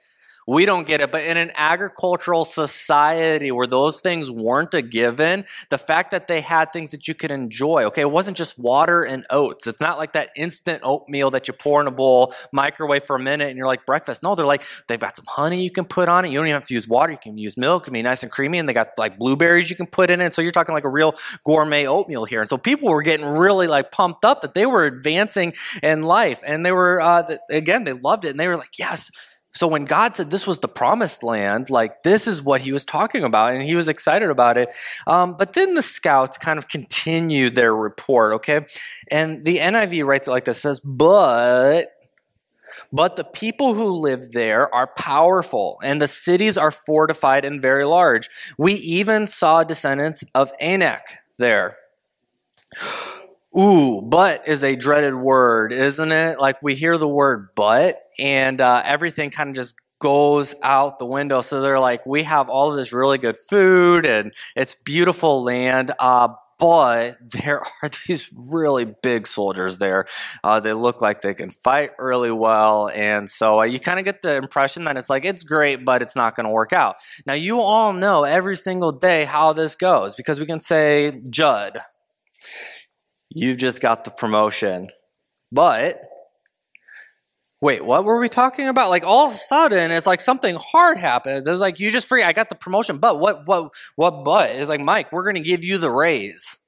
we 0.51 0.67
don't 0.67 0.85
get 0.85 1.01
it. 1.01 1.13
But 1.13 1.23
in 1.23 1.37
an 1.37 1.53
agricultural 1.55 2.45
society 2.45 3.53
where 3.53 3.69
those 3.69 4.01
things 4.01 4.33
weren't 4.33 4.75
a 4.75 4.83
given, 4.83 5.45
the 5.69 5.79
fact 5.79 6.11
that 6.11 6.27
they 6.27 6.41
had 6.41 6.73
things 6.73 6.91
that 6.91 7.07
you 7.07 7.15
could 7.15 7.31
enjoy, 7.31 7.85
okay, 7.85 8.01
it 8.01 8.11
wasn't 8.11 8.37
just 8.37 8.59
water 8.59 9.05
and 9.05 9.25
oats. 9.31 9.69
It's 9.69 9.81
not 9.81 9.97
like 9.97 10.15
that 10.15 10.31
instant 10.35 10.81
oatmeal 10.83 11.31
that 11.31 11.47
you 11.47 11.55
pour 11.55 11.81
in 11.81 11.87
a 11.87 11.93
bowl, 11.93 12.35
microwave 12.51 13.05
for 13.05 13.15
a 13.15 13.21
minute, 13.21 13.49
and 13.49 13.57
you're 13.57 13.69
like 13.69 13.87
breakfast. 13.87 14.25
No, 14.25 14.35
they're 14.35 14.45
like, 14.45 14.65
they've 14.89 14.99
got 14.99 15.17
some 15.17 15.27
honey 15.29 15.63
you 15.63 15.71
can 15.71 15.85
put 15.85 16.09
on 16.09 16.25
it. 16.25 16.33
You 16.33 16.39
don't 16.39 16.49
even 16.49 16.57
have 16.57 16.67
to 16.67 16.75
use 16.75 16.89
water. 16.89 17.13
You 17.13 17.19
can 17.19 17.39
use 17.39 17.57
milk. 17.57 17.85
It 17.85 17.85
can 17.85 17.93
be 17.93 18.03
nice 18.03 18.25
and 18.25 18.33
creamy. 18.33 18.59
And 18.59 18.69
they 18.69 18.73
got 18.73 18.99
like 18.99 19.19
blueberries 19.19 19.71
you 19.71 19.77
can 19.77 19.87
put 19.87 20.11
in 20.11 20.21
it. 20.21 20.35
So 20.35 20.43
you're 20.43 20.51
talking 20.51 20.75
like 20.75 20.83
a 20.83 20.89
real 20.89 21.15
gourmet 21.45 21.87
oatmeal 21.87 22.25
here. 22.25 22.41
And 22.41 22.49
so 22.49 22.59
people 22.59 22.89
were 22.89 23.03
getting 23.03 23.25
really 23.25 23.69
like 23.69 23.93
pumped 23.93 24.25
up 24.25 24.43
that 24.43 24.55
they 24.55 24.67
were 24.67 24.83
advancing 24.83 25.55
in 25.81 26.03
life. 26.03 26.43
And 26.45 26.67
they 26.67 26.73
were, 26.73 27.01
uh, 27.01 27.37
again, 27.51 27.85
they 27.85 27.93
loved 27.93 28.25
it. 28.25 28.31
And 28.31 28.41
they 28.41 28.49
were 28.49 28.57
like, 28.57 28.81
yes, 28.81 29.13
so 29.53 29.67
when 29.67 29.85
God 29.85 30.15
said 30.15 30.31
this 30.31 30.47
was 30.47 30.61
the 30.61 30.69
promised 30.69 31.23
land, 31.23 31.71
like 31.71 32.03
this 32.03 32.27
is 32.27 32.43
what 32.43 32.61
he 32.61 32.73
was 32.73 32.85
talking 32.85 33.25
about, 33.25 33.55
and 33.55 33.63
he 33.63 33.75
was 33.75 33.89
excited 33.89 34.31
about 34.31 34.57
it. 34.57 34.69
Um, 35.07 35.37
but 35.37 35.55
then 35.55 35.75
the 35.75 35.83
scouts 35.83 36.39
kind 36.39 36.59
of 36.59 36.69
continued 36.69 37.55
their 37.55 37.75
report, 37.75 38.35
okay? 38.35 38.67
And 39.11 39.45
the 39.45 39.59
NIV 39.59 40.07
writes 40.07 40.29
it 40.29 40.31
like 40.31 40.45
this 40.45 40.63
says, 40.63 40.81
but 40.81 41.93
but 42.93 43.17
the 43.17 43.25
people 43.25 43.75
who 43.75 43.85
live 43.85 44.33
there 44.33 44.73
are 44.75 44.87
powerful, 44.87 45.79
and 45.83 46.01
the 46.01 46.09
cities 46.09 46.57
are 46.57 46.71
fortified 46.71 47.45
and 47.45 47.61
very 47.61 47.85
large. 47.85 48.29
We 48.59 48.75
even 48.75 49.27
saw 49.27 49.65
descendants 49.65 50.25
of 50.35 50.53
Anak 50.61 51.19
there. 51.37 51.77
Ooh, 53.59 54.01
but 54.03 54.47
is 54.47 54.63
a 54.63 54.77
dreaded 54.77 55.15
word, 55.15 55.73
isn't 55.73 56.13
it? 56.13 56.39
Like 56.39 56.63
we 56.63 56.75
hear 56.75 56.97
the 56.99 57.09
word 57.09 57.49
but, 57.57 58.01
and 58.21 58.61
uh, 58.61 58.83
everything 58.85 59.31
kind 59.31 59.51
of 59.51 59.57
just 59.57 59.75
goes 60.01 60.55
out 60.63 60.99
the 60.99 61.07
window. 61.07 61.41
So 61.41 61.61
they're 61.61 61.81
like, 61.81 62.07
we 62.07 62.23
have 62.23 62.49
all 62.49 62.71
of 62.71 62.77
this 62.77 62.93
really 62.93 63.19
good 63.19 63.37
food 63.37 64.07
and 64.07 64.33
it's 64.57 64.75
beautiful 64.75 65.43
land. 65.43 65.93
Uh, 65.99 66.29
but 66.59 67.17
there 67.21 67.63
are 67.83 67.91
these 68.07 68.31
really 68.35 68.85
big 68.85 69.27
soldiers 69.27 69.79
there. 69.79 70.07
Uh, 70.45 70.61
they 70.61 70.73
look 70.73 71.01
like 71.01 71.23
they 71.23 71.35
can 71.35 71.51
fight 71.51 71.91
really 71.99 72.31
well. 72.31 72.89
And 72.89 73.29
so 73.29 73.61
uh, 73.61 73.65
you 73.65 73.81
kind 73.81 73.99
of 73.99 74.05
get 74.05 74.23
the 74.23 74.37
impression 74.37 74.85
that 74.85 74.97
it's 74.97 75.11
like, 75.11 75.25
it's 75.25 75.43
great, 75.43 75.85
but 75.85 76.03
it's 76.03 76.17
not 76.17 76.37
going 76.37 76.45
to 76.45 76.51
work 76.51 76.73
out. 76.73 76.97
Now, 77.27 77.35
you 77.35 77.61
all 77.61 77.93
know 77.93 78.25
every 78.25 78.57
single 78.57 78.93
day 78.93 79.25
how 79.25 79.53
this 79.53 79.77
goes 79.77 80.15
because 80.15 80.39
we 80.39 80.47
can 80.47 80.61
say, 80.61 81.13
Judd, 81.31 81.79
you've 83.31 83.59
just 83.59 83.81
got 83.81 84.05
the 84.05 84.11
promotion. 84.11 84.91
But 85.53 86.03
wait, 87.61 87.85
what 87.85 88.05
were 88.05 88.21
we 88.21 88.29
talking 88.29 88.69
about? 88.69 88.89
Like 88.89 89.05
all 89.05 89.27
of 89.27 89.33
a 89.33 89.37
sudden, 89.37 89.91
it's 89.91 90.07
like 90.07 90.21
something 90.21 90.57
hard 90.61 90.99
happens. 90.99 91.47
It's 91.47 91.61
like 91.61 91.79
you 91.79 91.91
just 91.91 92.09
free. 92.09 92.23
I 92.23 92.33
got 92.33 92.49
the 92.49 92.55
promotion, 92.55 92.99
but 92.99 93.21
what, 93.21 93.47
what, 93.47 93.73
what? 93.97 94.25
But 94.25 94.51
it's 94.51 94.69
like 94.69 94.81
Mike, 94.81 95.13
we're 95.13 95.25
going 95.25 95.43
to 95.43 95.49
give 95.49 95.65
you 95.65 95.79
the 95.79 95.91
raise 95.91 96.65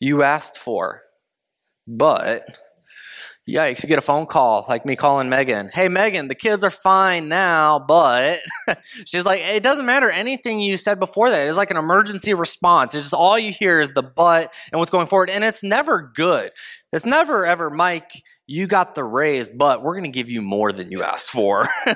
you 0.00 0.22
asked 0.22 0.58
for, 0.58 1.00
but 1.86 2.44
yikes! 3.48 3.82
You 3.82 3.88
get 3.88 3.98
a 3.98 4.02
phone 4.02 4.26
call 4.26 4.66
like 4.68 4.84
me 4.84 4.96
calling 4.96 5.28
Megan. 5.28 5.68
Hey, 5.72 5.88
Megan, 5.88 6.26
the 6.26 6.34
kids 6.34 6.64
are 6.64 6.70
fine 6.70 7.28
now, 7.28 7.78
but 7.78 8.40
she's 9.06 9.24
like, 9.24 9.40
it 9.40 9.62
doesn't 9.62 9.86
matter 9.86 10.10
anything 10.10 10.58
you 10.58 10.76
said 10.76 10.98
before 10.98 11.30
that. 11.30 11.46
It's 11.46 11.56
like 11.56 11.70
an 11.70 11.76
emergency 11.76 12.34
response. 12.34 12.96
It's 12.96 13.04
just 13.04 13.14
all 13.14 13.38
you 13.38 13.52
hear 13.52 13.78
is 13.78 13.92
the 13.92 14.02
but 14.02 14.52
and 14.72 14.80
what's 14.80 14.90
going 14.90 15.06
forward, 15.06 15.30
and 15.30 15.44
it's 15.44 15.62
never 15.62 16.10
good. 16.14 16.50
It's 16.92 17.06
never 17.06 17.46
ever 17.46 17.70
Mike 17.70 18.10
you 18.46 18.66
got 18.66 18.94
the 18.94 19.04
raise, 19.04 19.48
but 19.48 19.82
we're 19.82 19.94
going 19.94 20.10
to 20.10 20.10
give 20.10 20.28
you 20.28 20.42
more 20.42 20.72
than 20.72 20.90
you 20.90 21.02
asked 21.02 21.30
for. 21.30 21.66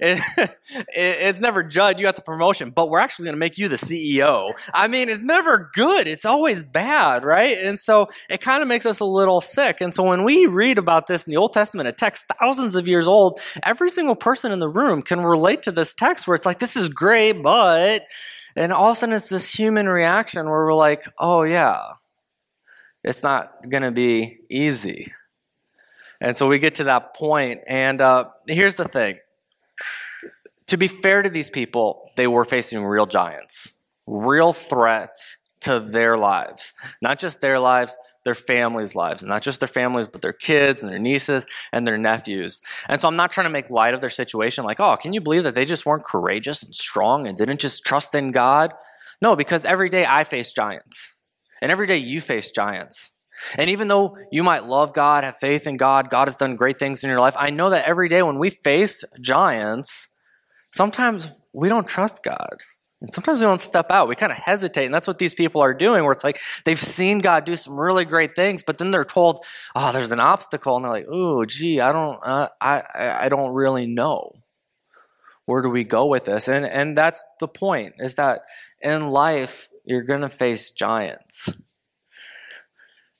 it, 0.00 0.20
it, 0.36 0.58
it's 0.94 1.40
never 1.40 1.62
Judd, 1.62 1.98
you 1.98 2.06
got 2.06 2.16
the 2.16 2.22
promotion, 2.22 2.70
but 2.70 2.90
we're 2.90 2.98
actually 2.98 3.26
going 3.26 3.36
to 3.36 3.40
make 3.40 3.56
you 3.56 3.68
the 3.68 3.76
CEO. 3.76 4.52
I 4.74 4.88
mean, 4.88 5.08
it's 5.08 5.22
never 5.22 5.70
good. 5.72 6.08
It's 6.08 6.24
always 6.24 6.64
bad, 6.64 7.24
right? 7.24 7.56
And 7.56 7.78
so 7.78 8.08
it 8.28 8.40
kind 8.40 8.62
of 8.62 8.68
makes 8.68 8.84
us 8.84 8.98
a 8.98 9.04
little 9.04 9.40
sick. 9.40 9.80
And 9.80 9.94
so 9.94 10.02
when 10.02 10.24
we 10.24 10.46
read 10.46 10.76
about 10.76 11.06
this 11.06 11.24
in 11.24 11.30
the 11.30 11.36
Old 11.36 11.54
Testament, 11.54 11.88
a 11.88 11.92
text 11.92 12.26
thousands 12.40 12.74
of 12.74 12.88
years 12.88 13.06
old, 13.06 13.40
every 13.62 13.88
single 13.88 14.16
person 14.16 14.50
in 14.50 14.58
the 14.58 14.68
room 14.68 15.02
can 15.02 15.20
relate 15.20 15.62
to 15.62 15.72
this 15.72 15.94
text 15.94 16.26
where 16.26 16.34
it's 16.34 16.46
like, 16.46 16.58
this 16.58 16.76
is 16.76 16.88
great, 16.88 17.42
but, 17.42 18.02
and 18.56 18.72
all 18.72 18.90
of 18.90 18.92
a 18.92 18.96
sudden 18.96 19.14
it's 19.14 19.28
this 19.28 19.54
human 19.54 19.88
reaction 19.88 20.46
where 20.46 20.66
we're 20.66 20.74
like, 20.74 21.04
oh 21.18 21.44
yeah, 21.44 21.80
it's 23.04 23.22
not 23.22 23.52
going 23.68 23.84
to 23.84 23.92
be 23.92 24.40
easy 24.50 25.12
and 26.22 26.36
so 26.36 26.48
we 26.48 26.58
get 26.58 26.76
to 26.76 26.84
that 26.84 27.14
point, 27.14 27.60
and 27.66 28.00
uh, 28.00 28.30
here's 28.46 28.76
the 28.76 28.86
thing. 28.88 29.18
To 30.68 30.76
be 30.78 30.86
fair 30.86 31.22
to 31.22 31.28
these 31.28 31.50
people, 31.50 32.10
they 32.16 32.26
were 32.26 32.44
facing 32.44 32.84
real 32.84 33.06
giants, 33.06 33.78
real 34.06 34.52
threats 34.52 35.38
to 35.62 35.80
their 35.80 36.16
lives. 36.16 36.72
Not 37.02 37.18
just 37.18 37.40
their 37.40 37.58
lives, 37.58 37.96
their 38.24 38.34
families' 38.34 38.94
lives. 38.94 39.22
And 39.22 39.30
not 39.30 39.42
just 39.42 39.60
their 39.60 39.68
families, 39.68 40.06
but 40.06 40.22
their 40.22 40.32
kids 40.32 40.82
and 40.82 40.90
their 40.90 40.98
nieces 40.98 41.46
and 41.72 41.86
their 41.86 41.98
nephews. 41.98 42.60
And 42.88 43.00
so 43.00 43.08
I'm 43.08 43.16
not 43.16 43.32
trying 43.32 43.46
to 43.46 43.52
make 43.52 43.68
light 43.68 43.94
of 43.94 44.00
their 44.00 44.10
situation 44.10 44.64
like, 44.64 44.80
oh, 44.80 44.96
can 44.96 45.12
you 45.12 45.20
believe 45.20 45.44
that 45.44 45.54
they 45.54 45.64
just 45.64 45.86
weren't 45.86 46.04
courageous 46.04 46.62
and 46.62 46.74
strong 46.74 47.26
and 47.26 47.36
didn't 47.36 47.60
just 47.60 47.84
trust 47.84 48.14
in 48.14 48.30
God? 48.30 48.72
No, 49.20 49.36
because 49.36 49.64
every 49.64 49.88
day 49.88 50.06
I 50.06 50.24
face 50.24 50.52
giants. 50.52 51.16
And 51.60 51.70
every 51.70 51.86
day 51.86 51.98
you 51.98 52.20
face 52.20 52.50
giants. 52.50 53.16
And 53.56 53.70
even 53.70 53.88
though 53.88 54.18
you 54.30 54.42
might 54.42 54.66
love 54.66 54.92
God, 54.92 55.24
have 55.24 55.36
faith 55.36 55.66
in 55.66 55.76
God, 55.76 56.10
God 56.10 56.28
has 56.28 56.36
done 56.36 56.56
great 56.56 56.78
things 56.78 57.04
in 57.04 57.10
your 57.10 57.20
life, 57.20 57.34
I 57.38 57.50
know 57.50 57.70
that 57.70 57.86
every 57.86 58.08
day 58.08 58.22
when 58.22 58.38
we 58.38 58.50
face 58.50 59.04
giants, 59.20 60.14
sometimes 60.70 61.30
we 61.52 61.68
don't 61.68 61.88
trust 61.88 62.22
God. 62.24 62.62
And 63.00 63.12
sometimes 63.12 63.40
we 63.40 63.46
don't 63.46 63.58
step 63.58 63.90
out. 63.90 64.08
We 64.08 64.14
kind 64.14 64.30
of 64.30 64.38
hesitate. 64.38 64.84
And 64.84 64.94
that's 64.94 65.08
what 65.08 65.18
these 65.18 65.34
people 65.34 65.60
are 65.60 65.74
doing, 65.74 66.04
where 66.04 66.12
it's 66.12 66.22
like 66.22 66.38
they've 66.64 66.78
seen 66.78 67.18
God 67.18 67.44
do 67.44 67.56
some 67.56 67.78
really 67.78 68.04
great 68.04 68.36
things, 68.36 68.62
but 68.62 68.78
then 68.78 68.92
they're 68.92 69.04
told, 69.04 69.44
oh, 69.74 69.90
there's 69.92 70.12
an 70.12 70.20
obstacle. 70.20 70.76
And 70.76 70.84
they're 70.84 70.92
like, 70.92 71.06
oh, 71.10 71.44
gee, 71.44 71.80
I 71.80 71.90
don't, 71.90 72.20
uh, 72.22 72.48
I, 72.60 72.82
I 72.94 73.28
don't 73.28 73.52
really 73.52 73.88
know. 73.88 74.36
Where 75.46 75.62
do 75.62 75.68
we 75.68 75.82
go 75.82 76.06
with 76.06 76.24
this? 76.24 76.46
And, 76.46 76.64
and 76.64 76.96
that's 76.96 77.24
the 77.40 77.48
point 77.48 77.94
is 77.98 78.14
that 78.14 78.42
in 78.80 79.08
life, 79.08 79.68
you're 79.84 80.04
going 80.04 80.20
to 80.20 80.28
face 80.28 80.70
giants. 80.70 81.52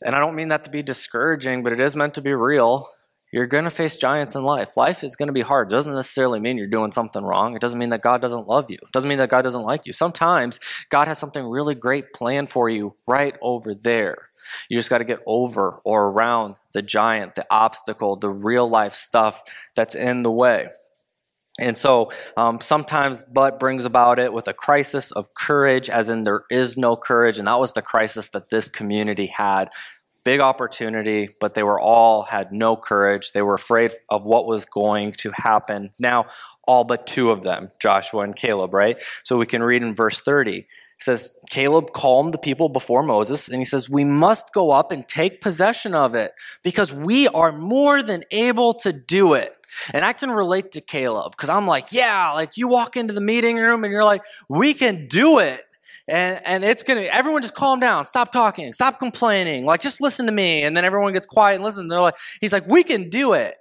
And 0.04 0.16
I 0.16 0.20
don't 0.20 0.34
mean 0.34 0.48
that 0.48 0.64
to 0.64 0.70
be 0.70 0.82
discouraging, 0.82 1.62
but 1.62 1.72
it 1.72 1.80
is 1.80 1.96
meant 1.96 2.14
to 2.14 2.22
be 2.22 2.34
real. 2.34 2.88
You're 3.32 3.46
going 3.46 3.64
to 3.64 3.70
face 3.70 3.96
giants 3.96 4.34
in 4.34 4.44
life. 4.44 4.76
Life 4.76 5.02
is 5.02 5.16
going 5.16 5.28
to 5.28 5.32
be 5.32 5.40
hard. 5.40 5.68
It 5.68 5.74
doesn't 5.74 5.94
necessarily 5.94 6.38
mean 6.38 6.58
you're 6.58 6.66
doing 6.66 6.92
something 6.92 7.24
wrong. 7.24 7.56
It 7.56 7.62
doesn't 7.62 7.78
mean 7.78 7.88
that 7.90 8.02
God 8.02 8.20
doesn't 8.20 8.46
love 8.46 8.70
you. 8.70 8.76
It 8.82 8.92
doesn't 8.92 9.08
mean 9.08 9.18
that 9.18 9.30
God 9.30 9.40
doesn't 9.42 9.62
like 9.62 9.86
you. 9.86 9.92
Sometimes 9.94 10.60
God 10.90 11.08
has 11.08 11.18
something 11.18 11.46
really 11.46 11.74
great 11.74 12.12
planned 12.12 12.50
for 12.50 12.68
you 12.68 12.94
right 13.06 13.34
over 13.40 13.74
there. 13.74 14.28
You 14.68 14.76
just 14.76 14.90
got 14.90 14.98
to 14.98 15.04
get 15.04 15.20
over 15.26 15.80
or 15.84 16.08
around 16.08 16.56
the 16.74 16.82
giant, 16.82 17.36
the 17.36 17.46
obstacle, 17.50 18.16
the 18.16 18.28
real 18.28 18.68
life 18.68 18.92
stuff 18.92 19.42
that's 19.74 19.94
in 19.94 20.24
the 20.24 20.30
way. 20.30 20.68
And 21.62 21.78
so 21.78 22.10
um, 22.36 22.60
sometimes 22.60 23.22
but 23.22 23.60
brings 23.60 23.84
about 23.84 24.18
it 24.18 24.32
with 24.32 24.48
a 24.48 24.52
crisis 24.52 25.12
of 25.12 25.34
courage, 25.34 25.88
as 25.88 26.08
in 26.08 26.24
there 26.24 26.44
is 26.50 26.76
no 26.76 26.96
courage. 26.96 27.38
And 27.38 27.46
that 27.46 27.60
was 27.60 27.72
the 27.72 27.82
crisis 27.82 28.30
that 28.30 28.50
this 28.50 28.68
community 28.68 29.26
had. 29.26 29.70
Big 30.24 30.40
opportunity, 30.40 31.28
but 31.40 31.54
they 31.54 31.64
were 31.64 31.80
all 31.80 32.22
had 32.22 32.52
no 32.52 32.76
courage. 32.76 33.32
They 33.32 33.42
were 33.42 33.54
afraid 33.54 33.90
of 34.08 34.24
what 34.24 34.46
was 34.46 34.64
going 34.64 35.14
to 35.14 35.32
happen. 35.34 35.90
Now, 35.98 36.26
all 36.64 36.84
but 36.84 37.08
two 37.08 37.30
of 37.30 37.42
them, 37.42 37.70
Joshua 37.80 38.22
and 38.22 38.36
Caleb, 38.36 38.72
right? 38.72 39.00
So 39.24 39.36
we 39.36 39.46
can 39.46 39.62
read 39.62 39.82
in 39.82 39.96
verse 39.96 40.20
30 40.20 40.66
says 41.02 41.34
Caleb 41.50 41.92
calmed 41.92 42.32
the 42.32 42.38
people 42.38 42.68
before 42.68 43.02
Moses 43.02 43.48
and 43.48 43.58
he 43.58 43.64
says, 43.64 43.90
We 43.90 44.04
must 44.04 44.54
go 44.54 44.70
up 44.70 44.92
and 44.92 45.06
take 45.06 45.40
possession 45.40 45.94
of 45.94 46.14
it 46.14 46.32
because 46.62 46.94
we 46.94 47.28
are 47.28 47.52
more 47.52 48.02
than 48.02 48.24
able 48.30 48.74
to 48.74 48.92
do 48.92 49.34
it. 49.34 49.56
And 49.92 50.04
I 50.04 50.12
can 50.12 50.30
relate 50.30 50.72
to 50.72 50.80
Caleb 50.80 51.32
because 51.32 51.48
I'm 51.48 51.66
like, 51.66 51.92
yeah, 51.92 52.32
like 52.32 52.56
you 52.56 52.68
walk 52.68 52.96
into 52.96 53.14
the 53.14 53.20
meeting 53.20 53.56
room 53.56 53.84
and 53.84 53.92
you're 53.92 54.04
like, 54.04 54.22
we 54.48 54.74
can 54.74 55.06
do 55.08 55.38
it. 55.38 55.62
And, 56.08 56.40
and 56.44 56.64
it's 56.64 56.82
gonna, 56.82 57.02
everyone 57.02 57.42
just 57.42 57.54
calm 57.54 57.78
down, 57.80 58.04
stop 58.04 58.32
talking, 58.32 58.72
stop 58.72 58.98
complaining, 58.98 59.64
like 59.64 59.80
just 59.80 60.00
listen 60.00 60.26
to 60.26 60.32
me. 60.32 60.62
And 60.64 60.76
then 60.76 60.84
everyone 60.84 61.12
gets 61.12 61.26
quiet 61.26 61.56
and 61.56 61.64
listen. 61.64 61.88
They're 61.88 62.00
like, 62.00 62.16
he's 62.40 62.52
like, 62.52 62.66
we 62.66 62.82
can 62.82 63.08
do 63.08 63.34
it. 63.34 63.54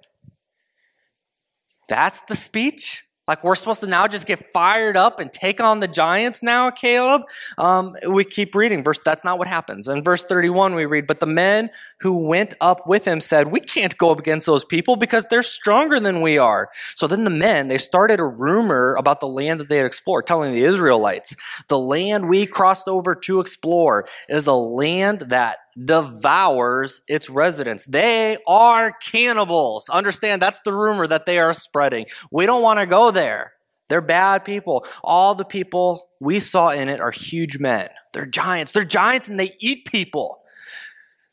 That's 1.88 2.22
the 2.22 2.36
speech 2.36 3.04
like 3.28 3.44
we're 3.44 3.54
supposed 3.54 3.80
to 3.80 3.86
now 3.86 4.08
just 4.08 4.26
get 4.26 4.44
fired 4.52 4.96
up 4.96 5.20
and 5.20 5.32
take 5.32 5.60
on 5.60 5.78
the 5.78 5.86
giants 5.86 6.42
now, 6.42 6.70
Caleb? 6.70 7.22
Um, 7.56 7.94
we 8.08 8.24
keep 8.24 8.54
reading. 8.54 8.82
Verse, 8.82 8.98
that's 9.04 9.22
not 9.22 9.38
what 9.38 9.46
happens. 9.46 9.86
In 9.86 10.02
verse 10.02 10.24
31, 10.24 10.74
we 10.74 10.86
read, 10.86 11.06
But 11.06 11.20
the 11.20 11.26
men 11.26 11.70
who 12.00 12.26
went 12.26 12.54
up 12.60 12.86
with 12.86 13.06
him 13.06 13.20
said, 13.20 13.52
We 13.52 13.60
can't 13.60 13.96
go 13.96 14.10
up 14.10 14.18
against 14.18 14.46
those 14.46 14.64
people 14.64 14.96
because 14.96 15.26
they're 15.30 15.42
stronger 15.42 16.00
than 16.00 16.20
we 16.20 16.36
are. 16.36 16.70
So 16.96 17.06
then 17.06 17.22
the 17.22 17.30
men, 17.30 17.68
they 17.68 17.78
started 17.78 18.18
a 18.18 18.24
rumor 18.24 18.96
about 18.96 19.20
the 19.20 19.28
land 19.28 19.60
that 19.60 19.68
they 19.68 19.76
had 19.76 19.86
explored, 19.86 20.26
telling 20.26 20.52
the 20.52 20.64
Israelites, 20.64 21.36
The 21.68 21.78
land 21.78 22.28
we 22.28 22.44
crossed 22.46 22.88
over 22.88 23.14
to 23.14 23.38
explore 23.38 24.08
is 24.28 24.48
a 24.48 24.54
land 24.54 25.20
that 25.28 25.58
devours 25.82 27.02
its 27.08 27.30
residents. 27.30 27.86
They 27.86 28.36
are 28.46 28.92
cannibals. 28.92 29.88
Understand 29.88 30.42
that's 30.42 30.60
the 30.60 30.74
rumor 30.74 31.06
that 31.06 31.26
they 31.26 31.38
are 31.38 31.54
spreading. 31.54 32.06
We 32.30 32.46
don't 32.46 32.62
want 32.62 32.80
to 32.80 32.86
go 32.86 33.10
there. 33.10 33.52
They're 33.88 34.00
bad 34.00 34.44
people. 34.44 34.86
All 35.04 35.34
the 35.34 35.44
people 35.44 36.08
we 36.20 36.40
saw 36.40 36.70
in 36.70 36.88
it 36.88 37.00
are 37.00 37.10
huge 37.10 37.58
men. 37.58 37.88
They're 38.12 38.26
giants. 38.26 38.72
They're 38.72 38.84
giants 38.84 39.28
and 39.28 39.38
they 39.38 39.54
eat 39.60 39.86
people. 39.86 40.38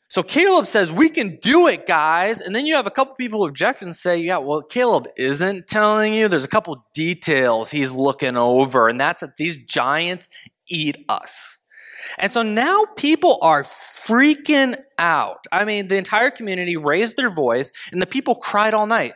So 0.08 0.24
Caleb 0.24 0.66
says, 0.66 0.90
we 0.90 1.08
can 1.08 1.36
do 1.36 1.68
it, 1.68 1.86
guys. 1.86 2.40
And 2.40 2.54
then 2.54 2.66
you 2.66 2.74
have 2.74 2.88
a 2.88 2.90
couple 2.90 3.14
people 3.14 3.44
object 3.44 3.80
and 3.80 3.94
say, 3.94 4.18
yeah, 4.18 4.38
well, 4.38 4.60
Caleb 4.60 5.06
isn't 5.16 5.68
telling 5.68 6.12
you. 6.12 6.26
There's 6.26 6.44
a 6.44 6.48
couple 6.48 6.84
details 6.94 7.70
he's 7.70 7.92
looking 7.92 8.36
over. 8.36 8.88
And 8.88 9.00
that's 9.00 9.20
that 9.20 9.36
these 9.36 9.56
giants 9.56 10.28
eat 10.68 11.04
us. 11.08 11.58
And 12.18 12.32
so 12.32 12.42
now 12.42 12.84
people 12.96 13.38
are 13.42 13.62
freaking 13.62 14.80
out. 14.98 15.46
I 15.52 15.64
mean, 15.64 15.88
the 15.88 15.96
entire 15.96 16.30
community 16.30 16.76
raised 16.76 17.16
their 17.16 17.30
voice 17.30 17.72
and 17.92 18.00
the 18.00 18.06
people 18.06 18.34
cried 18.34 18.74
all 18.74 18.86
night. 18.86 19.14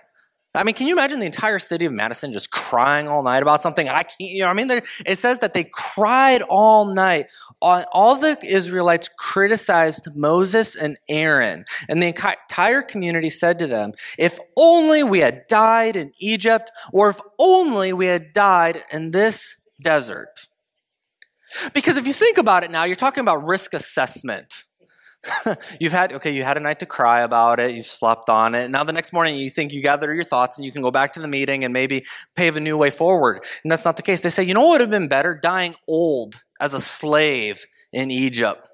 I 0.57 0.62
mean, 0.62 0.76
can 0.76 0.87
you 0.87 0.95
imagine 0.95 1.19
the 1.19 1.26
entire 1.26 1.59
city 1.59 1.85
of 1.85 1.93
Madison 1.93 2.33
just 2.33 2.53
crying 2.53 3.09
all 3.09 3.25
night 3.25 3.43
about 3.43 3.61
something? 3.61 3.88
I 3.88 4.05
can't, 4.05 4.21
you 4.21 4.45
know, 4.45 4.50
I 4.50 4.53
mean, 4.53 4.71
it 5.05 5.19
says 5.19 5.41
that 5.41 5.53
they 5.53 5.64
cried 5.64 6.43
all 6.43 6.85
night. 6.95 7.26
All 7.61 8.14
the 8.14 8.38
Israelites 8.41 9.09
criticized 9.19 10.11
Moses 10.14 10.76
and 10.76 10.97
Aaron, 11.09 11.64
and 11.88 12.00
the 12.00 12.07
entire 12.07 12.83
community 12.83 13.31
said 13.31 13.59
to 13.59 13.67
them, 13.67 13.95
if 14.17 14.38
only 14.57 15.03
we 15.03 15.19
had 15.19 15.49
died 15.49 15.97
in 15.97 16.12
Egypt, 16.21 16.71
or 16.93 17.11
if 17.11 17.19
only 17.37 17.93
we 17.93 18.07
had 18.07 18.33
died 18.33 18.85
in 18.93 19.11
this 19.11 19.57
desert. 19.83 20.47
Because 21.73 21.97
if 21.97 22.07
you 22.07 22.13
think 22.13 22.39
about 22.39 22.65
it 22.65 22.71
now, 22.71 22.85
you're 22.85 22.97
talking 22.97 23.23
about 23.23 23.45
risk 23.45 23.75
assessment. 23.75 24.65
you've 25.81 25.93
had, 25.93 26.13
okay, 26.13 26.35
you 26.35 26.43
had 26.43 26.57
a 26.57 26.61
night 26.61 26.79
to 26.81 26.87
cry 26.87 27.21
about 27.21 27.59
it, 27.59 27.73
you've 27.73 27.87
slept 27.87 28.29
on 28.29 28.55
it. 28.55 28.71
Now 28.71 28.85
the 28.85 28.93
next 28.93 29.13
morning 29.13 29.37
you 29.37 29.49
think 29.49 29.73
you 29.73 29.83
gather 29.83 30.13
your 30.15 30.25
thoughts 30.25 30.59
and 30.59 30.65
you 30.65 30.73
can 30.73 30.83
go 30.83 30.91
back 30.91 31.13
to 31.15 31.21
the 31.21 31.29
meeting 31.29 31.65
and 31.65 31.73
maybe 31.73 32.05
pave 32.35 32.57
a 32.57 32.61
new 32.61 32.77
way 32.77 32.91
forward. 32.91 33.45
And 33.63 33.71
that's 33.71 33.85
not 33.85 33.97
the 33.97 34.03
case. 34.03 34.21
They 34.21 34.31
say, 34.31 34.43
you 34.45 34.55
know 34.55 34.63
what 34.63 34.73
would 34.73 34.81
have 34.83 34.91
been 34.91 35.09
better? 35.09 35.35
Dying 35.35 35.75
old 35.89 36.45
as 36.61 36.75
a 36.75 36.81
slave 36.81 37.67
in 37.93 38.11
Egypt. 38.11 38.71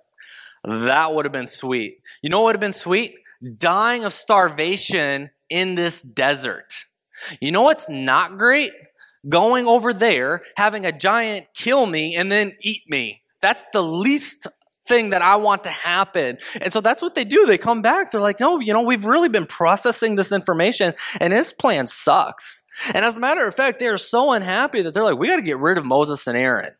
That 0.64 1.14
would 1.14 1.24
have 1.24 1.32
been 1.32 1.46
sweet. 1.46 2.00
You 2.22 2.30
know 2.30 2.40
what 2.40 2.46
would 2.46 2.56
have 2.56 2.60
been 2.60 2.72
sweet? 2.72 3.14
Dying 3.58 4.04
of 4.04 4.12
starvation 4.12 5.30
in 5.48 5.74
this 5.74 6.02
desert. 6.02 6.84
You 7.40 7.52
know 7.52 7.62
what's 7.62 7.88
not 7.88 8.36
great? 8.36 8.70
Going 9.28 9.66
over 9.66 9.92
there, 9.92 10.42
having 10.56 10.86
a 10.86 10.92
giant 10.92 11.46
kill 11.54 11.86
me 11.86 12.16
and 12.16 12.30
then 12.30 12.52
eat 12.60 12.82
me. 12.88 13.22
That's 13.40 13.64
the 13.72 13.82
least 13.82 14.46
thing 14.86 15.10
that 15.10 15.22
I 15.22 15.36
want 15.36 15.64
to 15.64 15.70
happen. 15.70 16.38
And 16.60 16.72
so 16.72 16.80
that's 16.80 17.00
what 17.00 17.14
they 17.14 17.24
do. 17.24 17.46
They 17.46 17.58
come 17.58 17.80
back. 17.80 18.10
They're 18.10 18.20
like, 18.20 18.40
no, 18.40 18.58
you 18.58 18.72
know, 18.72 18.82
we've 18.82 19.04
really 19.04 19.28
been 19.28 19.46
processing 19.46 20.16
this 20.16 20.32
information 20.32 20.94
and 21.20 21.32
this 21.32 21.52
plan 21.52 21.86
sucks. 21.86 22.64
And 22.92 23.04
as 23.04 23.16
a 23.16 23.20
matter 23.20 23.46
of 23.46 23.54
fact, 23.54 23.78
they're 23.78 23.96
so 23.96 24.32
unhappy 24.32 24.82
that 24.82 24.92
they're 24.92 25.04
like, 25.04 25.18
we 25.18 25.28
got 25.28 25.36
to 25.36 25.42
get 25.42 25.58
rid 25.58 25.78
of 25.78 25.86
Moses 25.86 26.26
and 26.26 26.36
Aaron. 26.36 26.74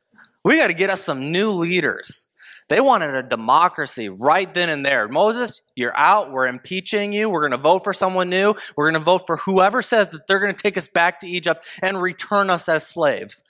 We 0.45 0.57
got 0.57 0.69
to 0.69 0.75
get 0.75 0.91
us 0.91 1.03
some 1.03 1.31
new 1.31 1.53
leaders. 1.53 2.30
They 2.71 2.81
wanted 2.81 3.17
a 3.17 3.25
democracy 3.25 4.09
right 4.09 4.53
then 4.55 4.69
and 4.71 4.87
there. 4.87 5.09
Moses, 5.09 5.61
you're 5.75 5.97
out. 5.97 6.31
We're 6.31 6.47
impeaching 6.47 7.13
you. 7.13 7.29
We're 7.29 7.41
going 7.41 7.51
to 7.51 7.57
vote 7.57 7.83
for 7.83 7.93
someone 7.93 8.31
new. 8.31 8.55
We're 8.77 8.85
going 8.85 9.01
to 9.01 9.05
vote 9.05 9.27
for 9.27 9.39
whoever 9.39 9.83
says 9.83 10.11
that 10.11 10.29
they're 10.29 10.39
going 10.39 10.55
to 10.55 10.63
take 10.63 10.79
us 10.79 10.87
back 10.87 11.19
to 11.19 11.27
Egypt 11.27 11.65
and 11.83 12.01
return 12.01 12.49
us 12.49 12.69
as 12.69 12.87
slaves. 12.87 13.45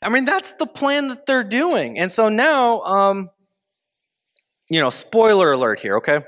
I 0.00 0.08
mean, 0.08 0.24
that's 0.24 0.52
the 0.52 0.66
plan 0.66 1.08
that 1.08 1.26
they're 1.26 1.44
doing. 1.44 1.98
And 1.98 2.10
so 2.10 2.30
now, 2.30 2.80
um, 2.80 3.28
you 4.70 4.80
know, 4.80 4.88
spoiler 4.88 5.52
alert 5.52 5.78
here, 5.78 5.98
okay? 5.98 6.20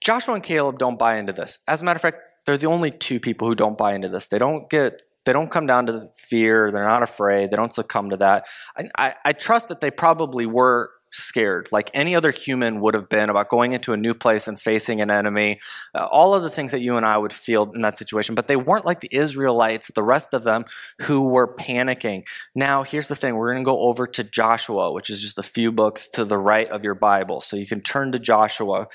Joshua 0.00 0.34
and 0.34 0.44
Caleb 0.44 0.78
don't 0.78 0.98
buy 0.98 1.16
into 1.16 1.32
this. 1.32 1.58
As 1.66 1.82
a 1.82 1.84
matter 1.84 1.96
of 1.96 2.02
fact, 2.02 2.18
they're 2.46 2.56
the 2.56 2.66
only 2.66 2.92
two 2.92 3.18
people 3.18 3.48
who 3.48 3.56
don't 3.56 3.76
buy 3.76 3.94
into 3.94 4.08
this. 4.08 4.28
They 4.28 4.38
don't 4.38 4.70
get 4.70 5.02
they 5.24 5.32
don't 5.32 5.50
come 5.50 5.66
down 5.66 5.86
to 5.86 6.08
fear. 6.16 6.70
They're 6.70 6.84
not 6.84 7.02
afraid. 7.02 7.50
They 7.50 7.56
don't 7.56 7.72
succumb 7.72 8.10
to 8.10 8.16
that. 8.18 8.46
I, 8.76 8.88
I, 8.98 9.14
I 9.24 9.32
trust 9.32 9.68
that 9.68 9.80
they 9.80 9.90
probably 9.90 10.46
were 10.46 10.90
scared, 11.12 11.68
like 11.70 11.90
any 11.94 12.16
other 12.16 12.30
human 12.30 12.80
would 12.80 12.94
have 12.94 13.08
been 13.08 13.30
about 13.30 13.48
going 13.48 13.72
into 13.72 13.92
a 13.92 13.96
new 13.96 14.14
place 14.14 14.48
and 14.48 14.58
facing 14.58 15.00
an 15.00 15.10
enemy. 15.10 15.60
Uh, 15.94 16.06
all 16.10 16.34
of 16.34 16.42
the 16.42 16.50
things 16.50 16.72
that 16.72 16.80
you 16.80 16.96
and 16.96 17.06
I 17.06 17.18
would 17.18 17.32
feel 17.32 17.70
in 17.72 17.82
that 17.82 17.96
situation, 17.96 18.34
but 18.34 18.48
they 18.48 18.56
weren't 18.56 18.86
like 18.86 19.00
the 19.00 19.14
Israelites, 19.14 19.92
the 19.92 20.02
rest 20.02 20.34
of 20.34 20.42
them, 20.42 20.64
who 21.02 21.28
were 21.28 21.54
panicking. 21.54 22.26
Now, 22.54 22.82
here's 22.82 23.08
the 23.08 23.14
thing 23.14 23.36
we're 23.36 23.52
going 23.52 23.62
to 23.62 23.70
go 23.70 23.80
over 23.80 24.06
to 24.06 24.24
Joshua, 24.24 24.92
which 24.92 25.10
is 25.10 25.20
just 25.20 25.38
a 25.38 25.42
few 25.42 25.70
books 25.70 26.08
to 26.08 26.24
the 26.24 26.38
right 26.38 26.68
of 26.68 26.82
your 26.82 26.94
Bible. 26.94 27.40
So 27.40 27.56
you 27.56 27.66
can 27.66 27.82
turn 27.82 28.12
to 28.12 28.18
Joshua. 28.18 28.88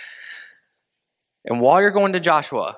And 1.46 1.62
while 1.62 1.82
you're 1.82 1.92
going 1.92 2.14
to 2.14 2.20
Joshua, 2.20 2.78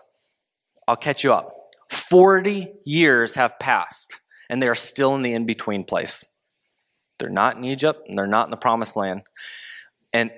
I'll 0.87 0.95
catch 0.95 1.23
you 1.23 1.33
up. 1.33 1.53
40 1.89 2.73
years 2.85 3.35
have 3.35 3.57
passed, 3.59 4.21
and 4.49 4.61
they 4.61 4.67
are 4.67 4.75
still 4.75 5.15
in 5.15 5.21
the 5.21 5.33
in 5.33 5.45
between 5.45 5.83
place. 5.83 6.23
They're 7.19 7.29
not 7.29 7.57
in 7.57 7.65
Egypt 7.65 8.07
and 8.07 8.17
they're 8.17 8.27
not 8.27 8.47
in 8.47 8.51
the 8.51 8.57
promised 8.57 8.95
land. 8.95 9.23
And 10.13 10.31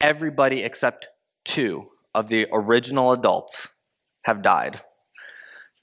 everybody 0.00 0.62
except 0.62 1.08
two 1.44 1.88
of 2.14 2.28
the 2.28 2.46
original 2.52 3.12
adults 3.12 3.74
have 4.22 4.42
died. 4.42 4.80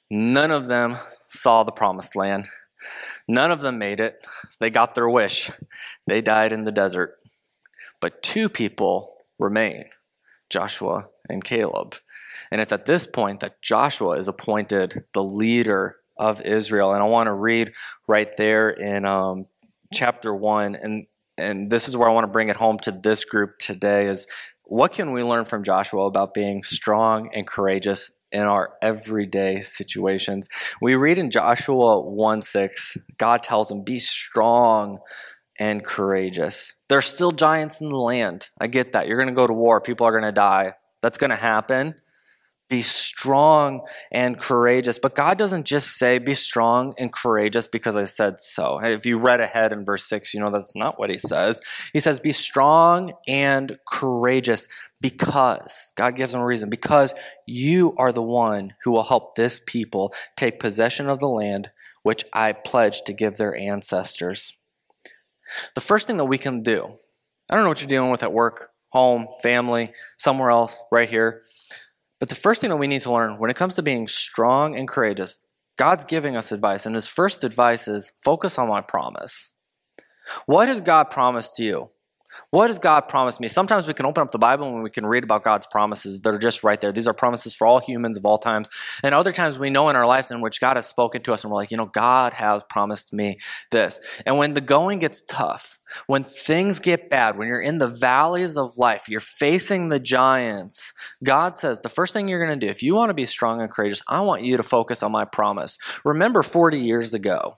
None 0.10 0.52
of 0.52 0.68
them 0.68 0.98
saw 1.28 1.64
the 1.64 1.72
promised 1.72 2.16
land. 2.16 2.46
None 3.28 3.52
of 3.52 3.62
them 3.62 3.80
made 3.80 4.00
it. 4.00 4.26
They 4.60 4.70
got 4.70 4.94
their 4.94 5.10
wish. 5.10 5.52
They 6.08 6.22
died 6.22 6.54
in 6.54 6.64
the 6.64 6.72
desert. 6.72 7.16
But 8.00 8.22
two 8.22 8.50
people 8.50 9.16
remain 9.40 9.86
Joshua 10.50 11.10
and 11.28 11.44
Caleb. 11.44 11.96
And 12.52 12.62
it's 12.62 12.72
at 12.72 12.86
this 12.86 13.08
point 13.08 13.40
that 13.40 13.62
Joshua 13.62 14.12
is 14.12 14.28
appointed 14.28 15.06
the 15.14 15.24
leader 15.24 15.98
of 16.18 16.42
Israel. 16.42 16.94
And 16.94 17.02
I 17.02 17.08
want 17.08 17.28
to 17.28 17.34
read 17.34 17.74
right 18.08 18.36
there 18.38 18.70
in 18.70 19.06
um, 19.06 19.48
chapter 19.96 20.36
one, 20.36 20.76
and 20.76 21.08
and 21.38 21.72
this 21.72 21.88
is 21.88 21.98
where 21.98 22.10
I 22.10 22.14
want 22.14 22.26
to 22.26 22.32
bring 22.32 22.50
it 22.50 22.56
home 22.56 22.80
to 22.80 22.92
this 22.92 23.26
group 23.26 23.58
today 23.60 24.08
is 24.08 24.28
what 24.64 24.94
can 24.94 25.12
we 25.12 25.24
learn 25.24 25.46
from 25.46 25.64
Joshua 25.64 26.06
about 26.06 26.34
being 26.34 26.64
strong 26.64 27.30
and 27.34 27.46
courageous 27.46 28.12
in 28.32 28.42
our 28.42 28.74
everyday 28.82 29.62
situations? 29.62 30.50
We 30.82 30.96
read 30.96 31.18
in 31.18 31.30
Joshua 31.30 32.02
1 32.02 32.42
6, 32.42 32.98
God 33.18 33.44
tells 33.44 33.70
him, 33.70 33.84
Be 33.84 34.00
strong 34.00 35.00
and 35.60 35.86
courageous. 35.86 36.74
There 36.90 36.98
are 36.98 37.04
still 37.04 37.32
giants 37.32 37.82
in 37.82 37.90
the 37.90 37.98
land. 37.98 38.50
I 38.60 38.68
get 38.68 38.94
that. 38.94 39.08
You're 39.08 39.18
going 39.18 39.30
to 39.30 39.36
go 39.36 39.48
to 39.48 39.54
war, 39.54 39.82
people 39.82 40.08
are 40.08 40.12
going 40.12 40.24
to 40.24 40.32
die. 40.32 40.74
That's 41.02 41.18
going 41.18 41.30
to 41.30 41.36
happen. 41.36 41.96
Be 42.68 42.82
strong 42.82 43.82
and 44.12 44.40
courageous. 44.40 44.98
But 44.98 45.16
God 45.16 45.38
doesn't 45.38 45.66
just 45.66 45.98
say, 45.98 46.18
be 46.18 46.34
strong 46.34 46.96
and 46.98 47.14
courageous 47.14 47.68
because 47.68 47.96
I 47.96 48.06
said 48.06 48.42
so. 48.42 48.80
If 48.80 49.06
you 49.06 49.20
read 49.20 49.40
ahead 49.40 49.72
in 49.72 49.86
verse 49.86 50.06
6, 50.06 50.34
you 50.34 50.40
know 50.40 50.50
that's 50.50 50.76
not 50.76 50.98
what 50.98 51.12
he 51.12 51.20
says. 51.20 51.62
He 51.94 52.00
says, 52.00 52.20
be 52.20 52.32
strong 52.32 53.14
and 53.28 53.78
courageous 53.88 54.68
because, 55.00 55.94
God 55.96 56.16
gives 56.16 56.32
them 56.32 56.42
a 56.42 56.46
reason, 56.46 56.70
because 56.72 57.14
you 57.46 57.94
are 57.98 58.12
the 58.12 58.24
one 58.24 58.74
who 58.84 58.92
will 58.92 59.04
help 59.04 59.36
this 59.36 59.60
people 59.64 60.12
take 60.36 60.60
possession 60.60 61.08
of 61.08 61.20
the 61.20 61.30
land 61.30 61.70
which 62.02 62.24
I 62.34 62.54
pledged 62.54 63.06
to 63.06 63.14
give 63.14 63.38
their 63.38 63.56
ancestors. 63.56 64.60
The 65.76 65.82
first 65.82 66.08
thing 66.08 66.18
that 66.18 66.26
we 66.26 66.40
can 66.40 66.64
do, 66.64 66.98
I 67.50 67.56
don't 67.56 67.64
know 67.64 67.70
what 67.70 67.82
you're 67.82 67.88
dealing 67.90 68.12
with 68.12 68.24
at 68.24 68.34
work, 68.34 68.72
home, 68.90 69.28
family, 69.44 69.92
somewhere 70.18 70.50
else, 70.50 70.84
right 70.92 71.10
here. 71.10 71.44
But 72.20 72.30
the 72.30 72.36
first 72.36 72.62
thing 72.62 72.70
that 72.70 72.78
we 72.78 72.88
need 72.88 73.02
to 73.02 73.12
learn 73.12 73.40
when 73.40 73.50
it 73.50 73.56
comes 73.56 73.76
to 73.76 73.82
being 73.82 74.08
strong 74.08 74.76
and 74.76 74.88
courageous, 74.88 75.46
God's 75.78 76.06
giving 76.06 76.36
us 76.36 76.52
advice. 76.52 76.86
And 76.86 76.96
his 76.96 77.08
first 77.08 77.44
advice 77.44 77.88
is 77.88 78.14
focus 78.24 78.58
on 78.58 78.70
my 78.70 78.82
promise. 78.82 79.58
What 80.46 80.70
has 80.70 80.82
God 80.82 81.12
promised 81.12 81.60
you? 81.60 81.90
What 82.52 82.70
has 82.70 82.80
God 82.80 83.02
promised 83.02 83.40
me? 83.40 83.48
Sometimes 83.48 83.88
we 83.88 83.94
can 83.94 84.06
open 84.06 84.22
up 84.22 84.32
the 84.32 84.40
Bible 84.40 84.68
and 84.68 84.84
we 84.84 84.90
can 84.90 85.06
read 85.06 85.24
about 85.24 85.44
God's 85.44 85.68
promises 85.68 86.22
that 86.22 86.34
are 86.34 86.40
just 86.40 86.64
right 86.64 86.80
there. 86.80 86.92
These 86.92 87.08
are 87.08 87.14
promises 87.14 87.56
for 87.56 87.68
all 87.68 87.80
humans 87.80 88.18
of 88.18 88.26
all 88.26 88.38
times. 88.38 88.70
And 89.04 89.14
other 89.14 89.32
times 89.32 89.60
we 89.60 89.70
know 89.70 89.90
in 89.90 89.96
our 89.96 90.06
lives 90.06 90.32
in 90.32 90.42
which 90.42 90.62
God 90.62 90.78
has 90.78 90.86
spoken 90.86 91.22
to 91.24 91.34
us 91.34 91.44
and 91.44 91.52
we're 91.52 91.58
like, 91.58 91.72
you 91.72 91.78
know, 91.78 91.86
God 91.86 92.34
has 92.34 92.64
promised 92.70 93.14
me 93.14 93.40
this. 93.72 94.00
And 94.26 94.38
when 94.38 94.54
the 94.54 94.62
going 94.62 95.00
gets 95.00 95.22
tough, 95.22 95.80
when 96.08 96.24
things 96.24 96.80
get 96.80 97.10
bad, 97.10 97.38
when 97.38 97.48
you're 97.48 97.62
in 97.62 97.78
the 97.78 97.88
valleys 97.88 98.58
of 98.58 98.78
life, 98.78 99.08
you're 99.08 99.20
facing 99.20 99.90
the 99.90 100.00
giants, 100.00 100.94
God 101.24 101.56
says, 101.56 101.82
the 101.82 101.90
first 101.90 102.14
thing 102.14 102.28
you're 102.28 102.46
going 102.46 102.60
to 102.60 102.66
do, 102.66 102.70
if 102.70 102.84
you 102.84 102.96
want 102.96 103.10
to 103.10 103.16
be 103.16 103.26
strong 103.26 103.62
and 103.62 103.72
courageous, 103.72 104.02
I 104.08 104.22
want 104.22 104.44
you 104.44 104.58
to 104.58 104.64
focus 104.64 105.04
on 105.04 105.12
my 105.12 105.26
promise. 105.26 105.78
Remember 106.04 106.44
40 106.44 106.80
years 106.80 107.14
ago, 107.14 107.58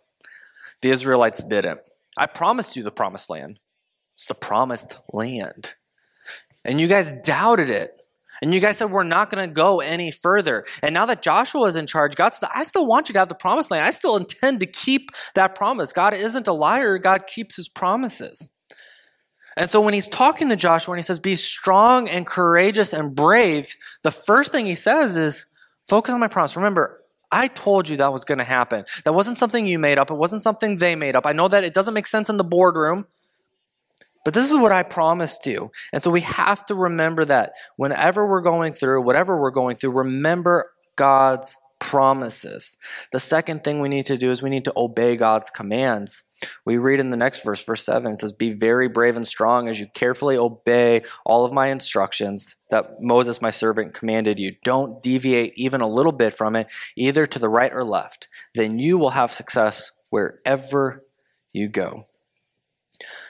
the 0.82 0.90
Israelites 0.90 1.44
didn't. 1.44 1.80
I 2.18 2.26
promised 2.26 2.76
you 2.76 2.84
the 2.84 2.92
promised 2.92 3.30
land. 3.30 3.60
It's 4.18 4.26
the 4.26 4.34
promised 4.34 4.98
land. 5.14 5.76
And 6.66 6.82
you 6.82 6.88
guys 6.88 7.20
doubted 7.20 7.70
it. 7.70 8.02
And 8.42 8.52
you 8.52 8.60
guys 8.60 8.80
said, 8.80 8.90
we're 8.90 9.04
not 9.04 9.30
going 9.30 9.48
to 9.48 9.54
go 9.54 9.80
any 9.80 10.10
further. 10.10 10.66
And 10.82 10.92
now 10.96 11.06
that 11.06 11.22
Joshua 11.22 11.68
is 11.68 11.76
in 11.76 11.86
charge, 11.86 12.16
God 12.16 12.34
says, 12.34 12.50
I 12.54 12.64
still 12.64 12.88
want 12.88 13.10
you 13.10 13.14
to 13.14 13.20
have 13.20 13.30
the 13.30 13.36
promised 13.36 13.70
land. 13.70 13.86
I 13.86 13.92
still 13.92 14.18
intend 14.18 14.60
to 14.62 14.66
keep 14.66 15.12
that 15.36 15.54
promise. 15.54 15.94
God 15.94 16.16
isn't 16.16 16.48
a 16.48 16.54
liar, 16.54 16.98
God 16.98 17.28
keeps 17.28 17.58
his 17.58 17.70
promises. 17.70 18.50
And 19.56 19.70
so 19.70 19.82
when 19.82 19.94
he's 19.94 20.08
talking 20.08 20.50
to 20.50 20.56
Joshua 20.56 20.94
and 20.94 21.00
he 21.00 21.04
says, 21.04 21.20
be 21.20 21.36
strong 21.36 22.10
and 22.10 22.26
courageous 22.26 22.94
and 22.94 23.14
brave, 23.14 23.70
the 24.02 24.10
first 24.10 24.52
thing 24.52 24.66
he 24.66 24.74
says 24.74 25.16
is, 25.16 25.46
focus 25.88 26.12
on 26.12 26.20
my 26.20 26.28
promise. 26.28 26.56
Remember, 26.56 27.04
I 27.32 27.50
told 27.50 27.88
you 27.88 27.98
that 27.98 28.12
was 28.12 28.26
going 28.26 28.40
to 28.40 28.44
happen. 28.44 28.86
That 29.04 29.14
wasn't 29.14 29.38
something 29.38 29.68
you 29.68 29.78
made 29.78 30.00
up. 30.00 30.10
It 30.10 30.16
wasn't 30.16 30.42
something 30.42 30.78
they 30.78 30.96
made 30.96 31.16
up. 31.16 31.28
I 31.28 31.34
know 31.34 31.48
that 31.48 31.64
it 31.64 31.76
doesn't 31.76 31.94
make 31.94 32.08
sense 32.08 32.30
in 32.30 32.38
the 32.38 32.44
boardroom. 32.44 33.06
But 34.28 34.34
this 34.34 34.52
is 34.52 34.58
what 34.58 34.74
I 34.74 34.84
promised 34.84 35.46
you. 35.46 35.72
And 35.94 36.04
so 36.04 36.12
we 36.12 36.20
have 36.20 36.66
to 36.66 36.76
remember 36.76 37.24
that 37.24 37.54
whenever 37.78 38.28
we're 38.28 38.42
going 38.42 38.74
through, 38.74 39.02
whatever 39.04 39.40
we're 39.40 39.52
going 39.52 39.78
through, 39.78 39.92
remember 39.92 40.70
God's 40.98 41.56
promises. 41.80 42.76
The 43.14 43.22
second 43.22 43.64
thing 43.64 43.80
we 43.80 43.88
need 43.88 44.06
to 44.08 44.18
do 44.18 44.30
is 44.30 44.44
we 44.44 44.50
need 44.50 44.66
to 44.66 44.74
obey 44.76 45.16
God's 45.16 45.50
commands. 45.50 46.24
We 46.66 46.76
read 46.76 47.00
in 47.00 47.10
the 47.10 47.16
next 47.16 47.42
verse, 47.42 47.64
verse 47.64 47.86
7, 47.86 48.12
it 48.12 48.18
says, 48.18 48.34
Be 48.34 48.52
very 48.52 48.90
brave 48.90 49.16
and 49.16 49.26
strong 49.26 49.70
as 49.70 49.80
you 49.80 49.88
carefully 49.94 50.36
obey 50.36 51.04
all 51.26 51.46
of 51.46 51.54
my 51.54 51.68
instructions 51.68 52.58
that 52.70 53.02
Moses, 53.02 53.42
my 53.42 53.50
servant, 53.50 53.94
commanded 53.94 54.40
you. 54.40 54.58
Don't 54.62 55.02
deviate 55.02 55.54
even 55.56 55.80
a 55.80 55.88
little 55.88 56.12
bit 56.12 56.34
from 56.34 56.58
it, 56.58 56.68
either 56.98 57.26
to 57.26 57.40
the 57.40 57.48
right 57.48 57.72
or 57.74 57.86
left. 57.86 58.28
Then 58.56 58.78
you 58.78 58.98
will 58.98 59.12
have 59.12 59.32
success 59.32 59.94
wherever 60.10 61.06
you 61.54 61.70
go. 61.70 62.08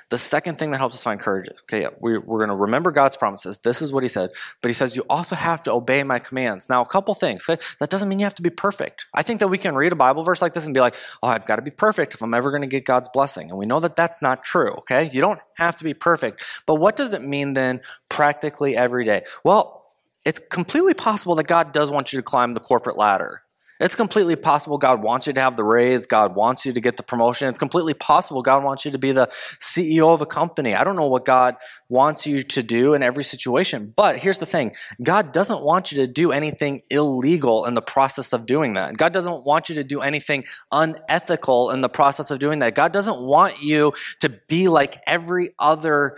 The 0.09 0.17
second 0.17 0.57
thing 0.57 0.71
that 0.71 0.77
helps 0.77 0.95
us 0.95 1.03
find 1.03 1.19
courage, 1.19 1.49
okay, 1.63 1.85
we, 1.99 2.17
we're 2.17 2.37
going 2.37 2.49
to 2.49 2.55
remember 2.55 2.91
God's 2.91 3.17
promises. 3.17 3.57
This 3.59 3.81
is 3.81 3.91
what 3.91 4.03
he 4.03 4.09
said. 4.09 4.29
But 4.61 4.69
he 4.69 4.73
says, 4.73 4.95
you 4.95 5.03
also 5.09 5.35
have 5.35 5.63
to 5.63 5.73
obey 5.73 6.01
my 6.03 6.19
commands. 6.19 6.69
Now, 6.69 6.81
a 6.81 6.85
couple 6.85 7.13
things. 7.13 7.47
Okay? 7.47 7.61
That 7.79 7.89
doesn't 7.89 8.07
mean 8.07 8.19
you 8.19 8.25
have 8.25 8.35
to 8.35 8.41
be 8.41 8.49
perfect. 8.49 9.05
I 9.13 9.21
think 9.21 9.41
that 9.41 9.49
we 9.49 9.57
can 9.57 9.75
read 9.75 9.91
a 9.91 9.97
Bible 9.97 10.23
verse 10.23 10.41
like 10.41 10.53
this 10.53 10.65
and 10.65 10.73
be 10.73 10.79
like, 10.79 10.95
oh, 11.21 11.27
I've 11.27 11.45
got 11.45 11.57
to 11.57 11.61
be 11.61 11.71
perfect 11.71 12.13
if 12.13 12.21
I'm 12.21 12.33
ever 12.33 12.51
going 12.51 12.61
to 12.61 12.67
get 12.67 12.85
God's 12.85 13.09
blessing. 13.09 13.49
And 13.49 13.59
we 13.59 13.65
know 13.65 13.81
that 13.81 13.97
that's 13.97 14.21
not 14.21 14.45
true, 14.45 14.71
okay? 14.77 15.09
You 15.11 15.19
don't 15.19 15.41
have 15.57 15.75
to 15.77 15.83
be 15.83 15.93
perfect. 15.93 16.43
But 16.65 16.75
what 16.75 16.95
does 16.95 17.13
it 17.13 17.21
mean 17.21 17.53
then 17.53 17.81
practically 18.07 18.77
every 18.77 19.03
day? 19.03 19.23
Well, 19.43 19.91
it's 20.23 20.39
completely 20.39 20.93
possible 20.93 21.35
that 21.35 21.47
God 21.47 21.73
does 21.73 21.91
want 21.91 22.13
you 22.13 22.19
to 22.19 22.23
climb 22.23 22.53
the 22.53 22.59
corporate 22.59 22.97
ladder. 22.97 23.43
It's 23.79 23.95
completely 23.95 24.35
possible 24.35 24.77
God 24.77 25.03
wants 25.03 25.27
you 25.27 25.33
to 25.33 25.41
have 25.41 25.55
the 25.55 25.63
raise. 25.63 26.07
God 26.07 26.35
wants 26.35 26.65
you 26.65 26.73
to 26.73 26.81
get 26.81 26.97
the 26.97 27.03
promotion. 27.03 27.47
It's 27.47 27.59
completely 27.59 27.93
possible 27.93 28.41
God 28.41 28.63
wants 28.63 28.85
you 28.85 28.91
to 28.91 28.97
be 28.97 29.11
the 29.11 29.27
CEO 29.27 30.13
of 30.13 30.21
a 30.21 30.25
company. 30.25 30.73
I 30.73 30.83
don't 30.83 30.95
know 30.95 31.07
what 31.07 31.25
God 31.25 31.55
wants 31.89 32.25
you 32.25 32.41
to 32.41 32.63
do 32.63 32.93
in 32.93 33.03
every 33.03 33.23
situation. 33.23 33.93
But 33.95 34.17
here's 34.17 34.39
the 34.39 34.45
thing 34.45 34.73
God 35.01 35.31
doesn't 35.31 35.61
want 35.61 35.91
you 35.91 35.99
to 35.99 36.07
do 36.07 36.31
anything 36.31 36.81
illegal 36.89 37.65
in 37.65 37.75
the 37.75 37.81
process 37.81 38.33
of 38.33 38.45
doing 38.45 38.73
that. 38.73 38.97
God 38.97 39.13
doesn't 39.13 39.45
want 39.45 39.69
you 39.69 39.75
to 39.75 39.83
do 39.83 40.01
anything 40.01 40.45
unethical 40.71 41.69
in 41.71 41.81
the 41.81 41.89
process 41.89 42.31
of 42.31 42.39
doing 42.39 42.59
that. 42.59 42.73
God 42.73 42.91
doesn't 42.91 43.19
want 43.19 43.61
you 43.61 43.93
to 44.21 44.29
be 44.47 44.67
like 44.67 45.01
every 45.05 45.53
other 45.59 46.17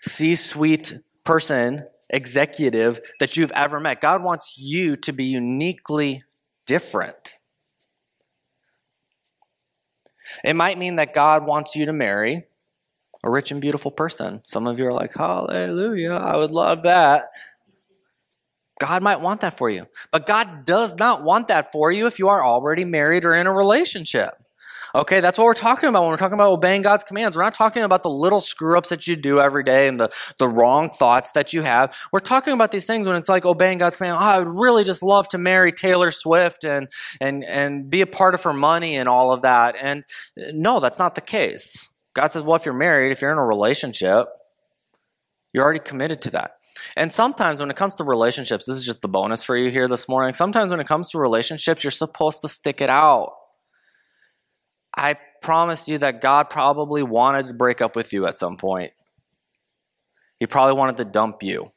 C 0.00 0.34
suite 0.34 0.94
person, 1.24 1.86
executive 2.10 3.00
that 3.20 3.36
you've 3.36 3.52
ever 3.52 3.78
met. 3.78 4.00
God 4.00 4.22
wants 4.22 4.56
you 4.56 4.96
to 4.96 5.12
be 5.12 5.26
uniquely 5.26 6.24
different. 6.68 7.38
It 10.44 10.54
might 10.54 10.78
mean 10.78 10.96
that 10.96 11.14
God 11.14 11.46
wants 11.46 11.74
you 11.74 11.86
to 11.86 11.92
marry 11.92 12.44
a 13.24 13.30
rich 13.30 13.50
and 13.50 13.60
beautiful 13.60 13.90
person. 13.90 14.42
Some 14.46 14.68
of 14.68 14.78
you 14.78 14.86
are 14.86 14.92
like, 14.92 15.14
Hallelujah, 15.14 16.12
I 16.12 16.36
would 16.36 16.52
love 16.52 16.84
that. 16.84 17.30
God 18.78 19.02
might 19.02 19.20
want 19.20 19.40
that 19.40 19.58
for 19.58 19.68
you. 19.68 19.86
But 20.12 20.28
God 20.28 20.64
does 20.64 20.94
not 20.94 21.24
want 21.24 21.48
that 21.48 21.72
for 21.72 21.90
you 21.90 22.06
if 22.06 22.20
you 22.20 22.28
are 22.28 22.44
already 22.44 22.84
married 22.84 23.24
or 23.24 23.34
in 23.34 23.48
a 23.48 23.52
relationship. 23.52 24.34
Okay, 24.94 25.20
that's 25.20 25.38
what 25.38 25.44
we're 25.44 25.54
talking 25.54 25.88
about 25.88 26.02
when 26.02 26.10
we're 26.10 26.16
talking 26.16 26.34
about 26.34 26.50
obeying 26.50 26.82
God's 26.82 27.04
commands. 27.04 27.36
We're 27.36 27.42
not 27.42 27.54
talking 27.54 27.82
about 27.82 28.02
the 28.02 28.10
little 28.10 28.40
screw 28.40 28.78
ups 28.78 28.88
that 28.88 29.06
you 29.06 29.16
do 29.16 29.40
every 29.40 29.62
day 29.62 29.86
and 29.88 30.00
the, 30.00 30.10
the 30.38 30.48
wrong 30.48 30.88
thoughts 30.90 31.32
that 31.32 31.52
you 31.52 31.62
have. 31.62 31.96
We're 32.12 32.20
talking 32.20 32.54
about 32.54 32.72
these 32.72 32.86
things 32.86 33.06
when 33.06 33.16
it's 33.16 33.28
like 33.28 33.44
obeying 33.44 33.78
God's 33.78 33.96
command. 33.96 34.16
Oh, 34.18 34.24
I 34.24 34.38
would 34.38 34.48
really 34.48 34.84
just 34.84 35.02
love 35.02 35.28
to 35.28 35.38
marry 35.38 35.72
Taylor 35.72 36.10
Swift 36.10 36.64
and, 36.64 36.88
and, 37.20 37.44
and 37.44 37.90
be 37.90 38.00
a 38.00 38.06
part 38.06 38.34
of 38.34 38.42
her 38.44 38.52
money 38.52 38.96
and 38.96 39.08
all 39.08 39.32
of 39.32 39.42
that. 39.42 39.76
And 39.80 40.04
uh, 40.40 40.52
no, 40.54 40.80
that's 40.80 40.98
not 40.98 41.14
the 41.14 41.20
case. 41.20 41.90
God 42.14 42.28
says, 42.28 42.42
well, 42.42 42.56
if 42.56 42.64
you're 42.64 42.74
married, 42.74 43.12
if 43.12 43.20
you're 43.20 43.32
in 43.32 43.38
a 43.38 43.44
relationship, 43.44 44.28
you're 45.52 45.64
already 45.64 45.80
committed 45.80 46.22
to 46.22 46.30
that. 46.30 46.52
And 46.96 47.12
sometimes 47.12 47.60
when 47.60 47.70
it 47.70 47.76
comes 47.76 47.96
to 47.96 48.04
relationships, 48.04 48.66
this 48.66 48.76
is 48.76 48.84
just 48.84 49.02
the 49.02 49.08
bonus 49.08 49.44
for 49.44 49.56
you 49.56 49.70
here 49.70 49.88
this 49.88 50.08
morning. 50.08 50.34
Sometimes 50.34 50.70
when 50.70 50.80
it 50.80 50.86
comes 50.86 51.10
to 51.10 51.18
relationships, 51.18 51.84
you're 51.84 51.90
supposed 51.90 52.40
to 52.42 52.48
stick 52.48 52.80
it 52.80 52.88
out. 52.90 53.32
I 54.98 55.16
promise 55.40 55.88
you 55.88 55.98
that 55.98 56.20
God 56.20 56.50
probably 56.50 57.02
wanted 57.02 57.48
to 57.48 57.54
break 57.54 57.80
up 57.80 57.94
with 57.94 58.12
you 58.12 58.26
at 58.26 58.38
some 58.38 58.56
point. 58.56 58.92
He 60.40 60.46
probably 60.46 60.74
wanted 60.74 60.96
to 60.98 61.04
dump 61.04 61.42
you. 61.42 61.70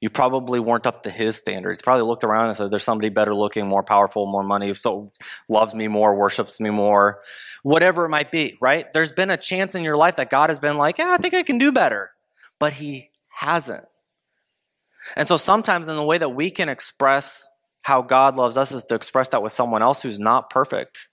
You 0.00 0.10
probably 0.10 0.58
weren't 0.58 0.86
up 0.86 1.02
to 1.04 1.10
his 1.10 1.36
standards. 1.36 1.82
Probably 1.82 2.02
looked 2.02 2.24
around 2.24 2.46
and 2.46 2.56
said, 2.56 2.70
There's 2.70 2.82
somebody 2.82 3.08
better 3.10 3.34
looking, 3.34 3.68
more 3.68 3.82
powerful, 3.82 4.26
more 4.26 4.42
money, 4.42 4.72
so 4.74 5.10
loves 5.48 5.74
me 5.74 5.88
more, 5.88 6.14
worships 6.16 6.58
me 6.58 6.70
more, 6.70 7.20
whatever 7.62 8.06
it 8.06 8.08
might 8.08 8.32
be, 8.32 8.56
right? 8.60 8.90
There's 8.92 9.12
been 9.12 9.30
a 9.30 9.36
chance 9.36 9.74
in 9.74 9.84
your 9.84 9.96
life 9.96 10.16
that 10.16 10.30
God 10.30 10.50
has 10.50 10.58
been 10.58 10.78
like, 10.78 10.98
Yeah, 10.98 11.12
I 11.12 11.18
think 11.18 11.34
I 11.34 11.42
can 11.42 11.58
do 11.58 11.70
better. 11.70 12.10
But 12.58 12.74
he 12.74 13.10
hasn't. 13.28 13.86
And 15.16 15.28
so 15.28 15.36
sometimes 15.36 15.88
in 15.88 15.96
the 15.96 16.04
way 16.04 16.18
that 16.18 16.30
we 16.30 16.50
can 16.50 16.68
express 16.68 17.48
how 17.82 18.02
God 18.02 18.36
loves 18.36 18.56
us 18.56 18.72
is 18.72 18.84
to 18.84 18.94
express 18.94 19.28
that 19.28 19.42
with 19.42 19.52
someone 19.52 19.82
else 19.82 20.02
who's 20.02 20.20
not 20.20 20.50
perfect 20.50 21.08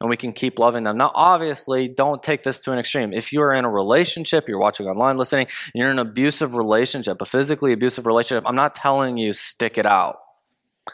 and 0.00 0.08
we 0.08 0.16
can 0.16 0.32
keep 0.32 0.58
loving 0.58 0.84
them. 0.84 0.96
Now, 0.96 1.10
obviously, 1.14 1.88
don't 1.88 2.22
take 2.22 2.42
this 2.42 2.58
to 2.60 2.72
an 2.72 2.78
extreme. 2.78 3.12
If 3.12 3.32
you're 3.32 3.52
in 3.52 3.64
a 3.64 3.70
relationship, 3.70 4.48
you're 4.48 4.60
watching 4.60 4.86
online, 4.86 5.18
listening, 5.18 5.46
and 5.46 5.72
you're 5.74 5.90
in 5.90 5.98
an 5.98 6.06
abusive 6.06 6.54
relationship, 6.54 7.20
a 7.20 7.24
physically 7.26 7.72
abusive 7.72 8.06
relationship, 8.06 8.44
I'm 8.46 8.56
not 8.56 8.74
telling 8.74 9.16
you 9.16 9.32
stick 9.32 9.78
it 9.78 9.86
out. 9.86 10.18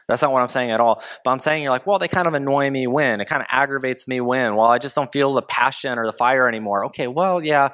That's 0.09 0.23
not 0.23 0.33
what 0.33 0.43
I'm 0.43 0.49
saying 0.49 0.71
at 0.71 0.81
all. 0.81 1.03
But 1.25 1.31
I'm 1.31 1.39
saying 1.39 1.63
you're 1.63 1.71
like, 1.71 1.87
well, 1.87 1.99
they 1.99 2.09
kind 2.09 2.27
of 2.27 2.35
annoy 2.35 2.69
me 2.71 2.87
when. 2.87 3.21
It 3.21 3.27
kind 3.27 3.41
of 3.41 3.47
aggravates 3.51 4.09
me 4.09 4.21
when. 4.21 4.57
Well, 4.57 4.67
I 4.67 4.79
just 4.79 4.97
don't 4.97 5.13
feel 5.13 5.35
the 5.35 5.43
passion 5.43 5.99
or 5.99 6.07
the 6.07 6.13
fire 6.13 6.49
anymore. 6.49 6.87
Okay, 6.87 7.07
well, 7.07 7.43
yeah, 7.43 7.71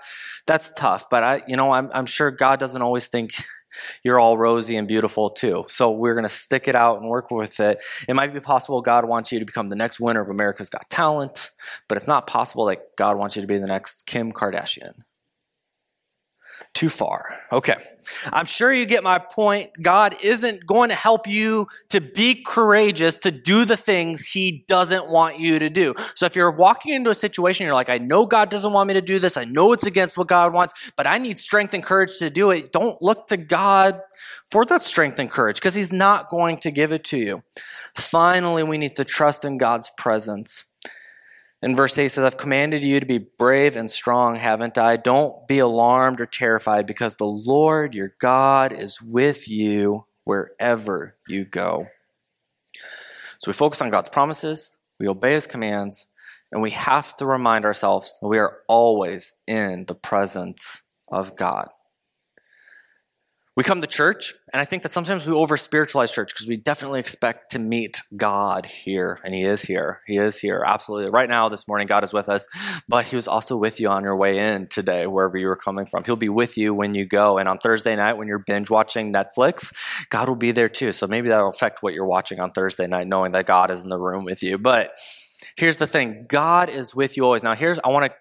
that's 0.46 0.70
tough. 0.74 1.08
But 1.10 1.22
I, 1.22 1.42
you 1.48 1.56
know, 1.56 1.72
I'm, 1.72 1.90
I'm 1.94 2.06
sure 2.06 2.30
God 2.30 2.60
doesn't 2.60 2.82
always 2.82 3.08
think 3.08 3.32
you're 4.02 4.18
all 4.18 4.36
rosy 4.38 4.76
and 4.76 4.88
beautiful 4.88 5.30
too. 5.30 5.64
So 5.68 5.90
we're 5.90 6.14
going 6.14 6.24
to 6.24 6.28
stick 6.28 6.68
it 6.68 6.74
out 6.74 7.00
and 7.00 7.08
work 7.08 7.30
with 7.30 7.60
it. 7.60 7.82
It 8.08 8.14
might 8.14 8.32
be 8.32 8.40
possible 8.40 8.80
God 8.82 9.04
wants 9.04 9.32
you 9.32 9.38
to 9.38 9.44
become 9.44 9.68
the 9.68 9.76
next 9.76 10.00
winner 10.00 10.20
of 10.20 10.28
America's 10.28 10.70
Got 10.70 10.88
Talent, 10.90 11.50
but 11.88 11.96
it's 11.96 12.08
not 12.08 12.26
possible 12.26 12.66
that 12.66 12.96
God 12.96 13.16
wants 13.16 13.36
you 13.36 13.42
to 13.42 13.48
be 13.48 13.58
the 13.58 13.66
next 13.66 14.06
Kim 14.06 14.32
Kardashian. 14.32 15.04
Too 16.72 16.88
far. 16.88 17.24
Okay. 17.52 17.76
I'm 18.32 18.46
sure 18.46 18.72
you 18.72 18.86
get 18.86 19.02
my 19.02 19.18
point. 19.18 19.70
God 19.82 20.16
isn't 20.22 20.66
going 20.66 20.88
to 20.90 20.94
help 20.94 21.26
you 21.26 21.66
to 21.90 22.00
be 22.00 22.42
courageous 22.46 23.18
to 23.18 23.30
do 23.30 23.64
the 23.64 23.76
things 23.76 24.26
he 24.26 24.64
doesn't 24.68 25.10
want 25.10 25.40
you 25.40 25.58
to 25.58 25.68
do. 25.68 25.94
So 26.14 26.26
if 26.26 26.36
you're 26.36 26.50
walking 26.50 26.94
into 26.94 27.10
a 27.10 27.14
situation, 27.14 27.66
you're 27.66 27.74
like, 27.74 27.90
I 27.90 27.98
know 27.98 28.24
God 28.24 28.50
doesn't 28.50 28.72
want 28.72 28.86
me 28.88 28.94
to 28.94 29.02
do 29.02 29.18
this. 29.18 29.36
I 29.36 29.44
know 29.44 29.72
it's 29.72 29.86
against 29.86 30.16
what 30.16 30.28
God 30.28 30.54
wants, 30.54 30.92
but 30.96 31.06
I 31.06 31.18
need 31.18 31.38
strength 31.38 31.74
and 31.74 31.84
courage 31.84 32.18
to 32.18 32.30
do 32.30 32.50
it. 32.50 32.72
Don't 32.72 33.02
look 33.02 33.28
to 33.28 33.36
God 33.36 34.00
for 34.50 34.64
that 34.64 34.82
strength 34.82 35.18
and 35.18 35.30
courage 35.30 35.56
because 35.56 35.74
he's 35.74 35.92
not 35.92 36.28
going 36.28 36.58
to 36.58 36.70
give 36.70 36.92
it 36.92 37.04
to 37.04 37.18
you. 37.18 37.42
Finally, 37.94 38.62
we 38.62 38.78
need 38.78 38.94
to 38.96 39.04
trust 39.04 39.44
in 39.44 39.58
God's 39.58 39.90
presence. 39.98 40.66
In 41.62 41.76
verse 41.76 41.98
8 41.98 42.08
says, 42.08 42.24
I've 42.24 42.38
commanded 42.38 42.82
you 42.82 43.00
to 43.00 43.06
be 43.06 43.18
brave 43.18 43.76
and 43.76 43.90
strong, 43.90 44.36
haven't 44.36 44.78
I? 44.78 44.96
Don't 44.96 45.46
be 45.46 45.58
alarmed 45.58 46.20
or 46.20 46.26
terrified 46.26 46.86
because 46.86 47.16
the 47.16 47.26
Lord 47.26 47.94
your 47.94 48.14
God 48.18 48.72
is 48.72 49.02
with 49.02 49.46
you 49.46 50.06
wherever 50.24 51.16
you 51.28 51.44
go. 51.44 51.88
So 53.40 53.50
we 53.50 53.52
focus 53.52 53.82
on 53.82 53.90
God's 53.90 54.08
promises, 54.08 54.76
we 54.98 55.08
obey 55.08 55.34
his 55.34 55.46
commands, 55.46 56.10
and 56.50 56.62
we 56.62 56.70
have 56.70 57.14
to 57.16 57.26
remind 57.26 57.64
ourselves 57.64 58.18
that 58.20 58.28
we 58.28 58.38
are 58.38 58.58
always 58.66 59.34
in 59.46 59.84
the 59.86 59.94
presence 59.94 60.82
of 61.10 61.36
God. 61.36 61.68
We 63.56 63.64
come 63.64 63.80
to 63.80 63.86
church, 63.88 64.32
and 64.52 64.60
I 64.60 64.64
think 64.64 64.84
that 64.84 64.92
sometimes 64.92 65.26
we 65.26 65.34
over 65.34 65.56
spiritualize 65.56 66.12
church 66.12 66.32
because 66.32 66.46
we 66.46 66.56
definitely 66.56 67.00
expect 67.00 67.50
to 67.50 67.58
meet 67.58 68.00
God 68.16 68.66
here, 68.66 69.18
and 69.24 69.34
He 69.34 69.42
is 69.42 69.62
here. 69.62 70.02
He 70.06 70.18
is 70.18 70.38
here, 70.40 70.62
absolutely. 70.64 71.10
Right 71.10 71.28
now, 71.28 71.48
this 71.48 71.66
morning, 71.66 71.88
God 71.88 72.04
is 72.04 72.12
with 72.12 72.28
us, 72.28 72.46
but 72.88 73.06
He 73.06 73.16
was 73.16 73.26
also 73.26 73.56
with 73.56 73.80
you 73.80 73.88
on 73.88 74.04
your 74.04 74.16
way 74.16 74.38
in 74.38 74.68
today, 74.68 75.08
wherever 75.08 75.36
you 75.36 75.48
were 75.48 75.56
coming 75.56 75.84
from. 75.84 76.04
He'll 76.04 76.14
be 76.14 76.28
with 76.28 76.56
you 76.56 76.72
when 76.72 76.94
you 76.94 77.04
go. 77.04 77.38
And 77.38 77.48
on 77.48 77.58
Thursday 77.58 77.96
night, 77.96 78.16
when 78.16 78.28
you're 78.28 78.38
binge 78.38 78.70
watching 78.70 79.12
Netflix, 79.12 79.74
God 80.10 80.28
will 80.28 80.36
be 80.36 80.52
there 80.52 80.68
too. 80.68 80.92
So 80.92 81.08
maybe 81.08 81.28
that'll 81.28 81.48
affect 81.48 81.82
what 81.82 81.92
you're 81.92 82.06
watching 82.06 82.38
on 82.38 82.52
Thursday 82.52 82.86
night, 82.86 83.08
knowing 83.08 83.32
that 83.32 83.46
God 83.46 83.72
is 83.72 83.82
in 83.82 83.90
the 83.90 83.98
room 83.98 84.24
with 84.24 84.44
you. 84.44 84.58
But 84.58 84.92
here's 85.56 85.78
the 85.78 85.88
thing 85.88 86.26
God 86.28 86.70
is 86.70 86.94
with 86.94 87.16
you 87.16 87.24
always. 87.24 87.42
Now, 87.42 87.56
here's, 87.56 87.80
I 87.80 87.88
want 87.88 88.12
to 88.12 88.16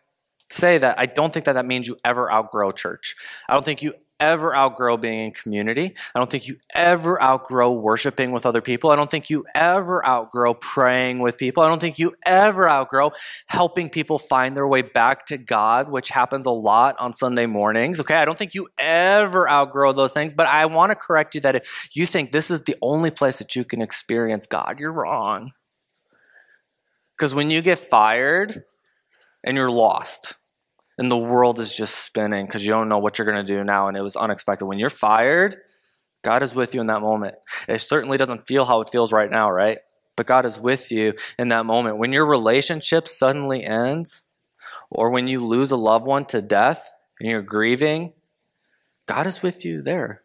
say 0.50 0.80
that 0.80 1.00
I 1.00 1.06
don't 1.06 1.32
think 1.32 1.46
that 1.46 1.54
that 1.54 1.68
means 1.68 1.88
you 1.88 1.98
ever 2.04 2.32
outgrow 2.32 2.72
church. 2.72 3.16
I 3.48 3.54
don't 3.54 3.64
think 3.64 3.84
you 3.84 3.94
ever 4.20 4.56
outgrow 4.56 4.98
being 4.98 5.26
in 5.28 5.32
community. 5.32 5.96
I 6.14 6.20
don't 6.20 6.30
think 6.30 6.48
you 6.48 6.58
ever 6.76 7.22
outgrow 7.22 7.72
worshiping 7.72 8.32
with 8.32 8.46
other 8.46 8.62
people. 8.62 8.90
I 8.90 8.96
don't 8.96 9.10
think 9.10 9.30
you 9.30 9.46
ever 9.56 10.06
outgrow 10.06 10.54
praying 10.54 11.20
with 11.20 11.38
people. 11.38 11.64
I 11.64 11.68
don't 11.68 11.80
think 11.80 12.00
you 12.00 12.14
ever 12.26 12.70
outgrow 12.70 13.12
helping 13.48 13.90
people 13.90 14.20
find 14.20 14.56
their 14.56 14.68
way 14.68 14.82
back 14.82 15.26
to 15.28 15.38
God, 15.38 15.90
which 15.90 16.10
happens 16.10 16.46
a 16.46 16.52
lot 16.52 16.96
on 17.00 17.14
Sunday 17.14 17.46
mornings. 17.46 18.00
Okay. 18.00 18.16
I 18.16 18.26
don't 18.26 18.38
think 18.38 18.54
you 18.54 18.68
ever 18.78 19.50
outgrow 19.50 19.94
those 19.94 20.14
things, 20.14 20.34
but 20.34 20.48
I 20.48 20.66
want 20.66 20.92
to 20.92 20.96
correct 20.96 21.36
you 21.36 21.42
that 21.42 21.56
if 21.56 21.90
you 21.94 22.06
think 22.06 22.32
this 22.32 22.52
is 22.52 22.64
the 22.64 22.76
only 22.82 23.12
place 23.12 23.38
that 23.40 23.56
you 23.56 23.64
can 23.64 23.82
experience 23.82 24.46
God, 24.46 24.80
you're 24.80 24.92
wrong. 24.92 25.52
Because 27.18 27.36
when 27.36 27.52
you 27.52 27.62
get 27.62 27.80
fired 27.80 28.64
and 29.44 29.58
you're 29.58 29.72
lost, 29.72 30.36
and 31.00 31.10
the 31.10 31.18
world 31.18 31.60
is 31.60 31.74
just 31.74 32.04
spinning 32.04 32.46
because 32.46 32.66
you 32.66 32.72
don't 32.72 32.90
know 32.90 32.98
what 32.98 33.18
you're 33.18 33.26
going 33.26 33.42
to 33.42 33.48
do 33.48 33.64
now 33.64 33.88
and 33.88 33.96
it 33.96 34.02
was 34.02 34.18
unexpected. 34.18 34.66
When 34.66 34.80
you're 34.80 34.90
fired, 34.90 35.56
God 36.24 36.44
is 36.44 36.54
with 36.54 36.76
you 36.76 36.82
in 36.82 36.88
that 36.88 37.00
moment. 37.00 37.36
It 37.70 37.80
certainly 37.80 38.18
doesn't 38.18 38.48
feel 38.48 38.66
how 38.66 38.82
it 38.82 38.90
feels 38.90 39.14
right 39.14 39.32
now, 39.32 39.50
right? 39.50 39.78
But 40.18 40.28
God 40.28 40.46
is 40.46 40.60
with 40.60 40.92
you 40.92 41.14
in 41.40 41.48
that 41.48 41.66
moment. 41.66 41.98
When 41.98 42.12
your 42.12 42.26
relationship 42.26 43.08
suddenly 43.08 43.64
ends, 43.64 44.28
or 44.92 45.10
when 45.10 45.30
you 45.30 45.46
lose 45.46 45.72
a 45.72 45.78
loved 45.78 46.06
one 46.06 46.26
to 46.26 46.42
death 46.42 46.92
and 47.22 47.30
you're 47.30 47.42
grieving, 47.42 48.12
God 49.08 49.26
is 49.26 49.42
with 49.42 49.64
you 49.64 49.82
there 49.82 50.22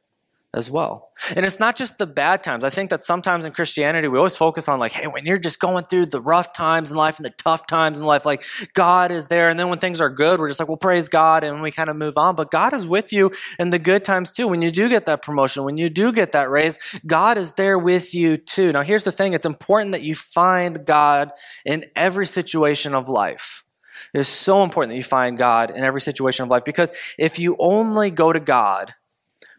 as 0.54 0.70
well. 0.70 1.10
And 1.34 1.44
it's 1.44 1.58
not 1.58 1.76
just 1.76 1.98
the 1.98 2.06
bad 2.06 2.42
times. 2.42 2.64
I 2.64 2.70
think 2.70 2.90
that 2.90 3.02
sometimes 3.02 3.44
in 3.44 3.52
Christianity, 3.52 4.08
we 4.08 4.18
always 4.18 4.36
focus 4.36 4.68
on 4.68 4.78
like, 4.78 4.92
hey, 4.92 5.06
when 5.06 5.26
you're 5.26 5.38
just 5.38 5.58
going 5.58 5.84
through 5.84 6.06
the 6.06 6.20
rough 6.20 6.52
times 6.52 6.90
in 6.90 6.96
life 6.96 7.18
and 7.18 7.26
the 7.26 7.30
tough 7.30 7.66
times 7.66 7.98
in 7.98 8.06
life, 8.06 8.24
like 8.24 8.44
God 8.72 9.10
is 9.10 9.28
there. 9.28 9.48
And 9.48 9.58
then 9.58 9.68
when 9.68 9.78
things 9.78 10.00
are 10.00 10.10
good, 10.10 10.38
we're 10.38 10.48
just 10.48 10.60
like, 10.60 10.68
well, 10.68 10.76
praise 10.76 11.08
God. 11.08 11.44
And 11.44 11.60
we 11.60 11.70
kind 11.70 11.90
of 11.90 11.96
move 11.96 12.16
on. 12.16 12.36
But 12.36 12.50
God 12.50 12.72
is 12.72 12.86
with 12.86 13.12
you 13.12 13.32
in 13.58 13.70
the 13.70 13.78
good 13.78 14.04
times 14.04 14.30
too. 14.30 14.46
When 14.46 14.62
you 14.62 14.70
do 14.70 14.88
get 14.88 15.06
that 15.06 15.22
promotion, 15.22 15.64
when 15.64 15.76
you 15.76 15.90
do 15.90 16.12
get 16.12 16.32
that 16.32 16.50
raise, 16.50 16.78
God 17.04 17.36
is 17.36 17.54
there 17.54 17.78
with 17.78 18.14
you 18.14 18.36
too. 18.36 18.72
Now, 18.72 18.82
here's 18.82 19.04
the 19.04 19.12
thing. 19.12 19.34
It's 19.34 19.46
important 19.46 19.92
that 19.92 20.02
you 20.02 20.14
find 20.14 20.86
God 20.86 21.32
in 21.64 21.86
every 21.96 22.26
situation 22.26 22.94
of 22.94 23.08
life. 23.08 23.64
It 24.12 24.20
is 24.20 24.28
so 24.28 24.62
important 24.62 24.92
that 24.92 24.96
you 24.96 25.02
find 25.02 25.36
God 25.36 25.70
in 25.70 25.82
every 25.82 26.00
situation 26.00 26.44
of 26.44 26.48
life 26.48 26.64
because 26.64 26.92
if 27.18 27.38
you 27.38 27.56
only 27.58 28.10
go 28.10 28.32
to 28.32 28.40
God 28.40 28.94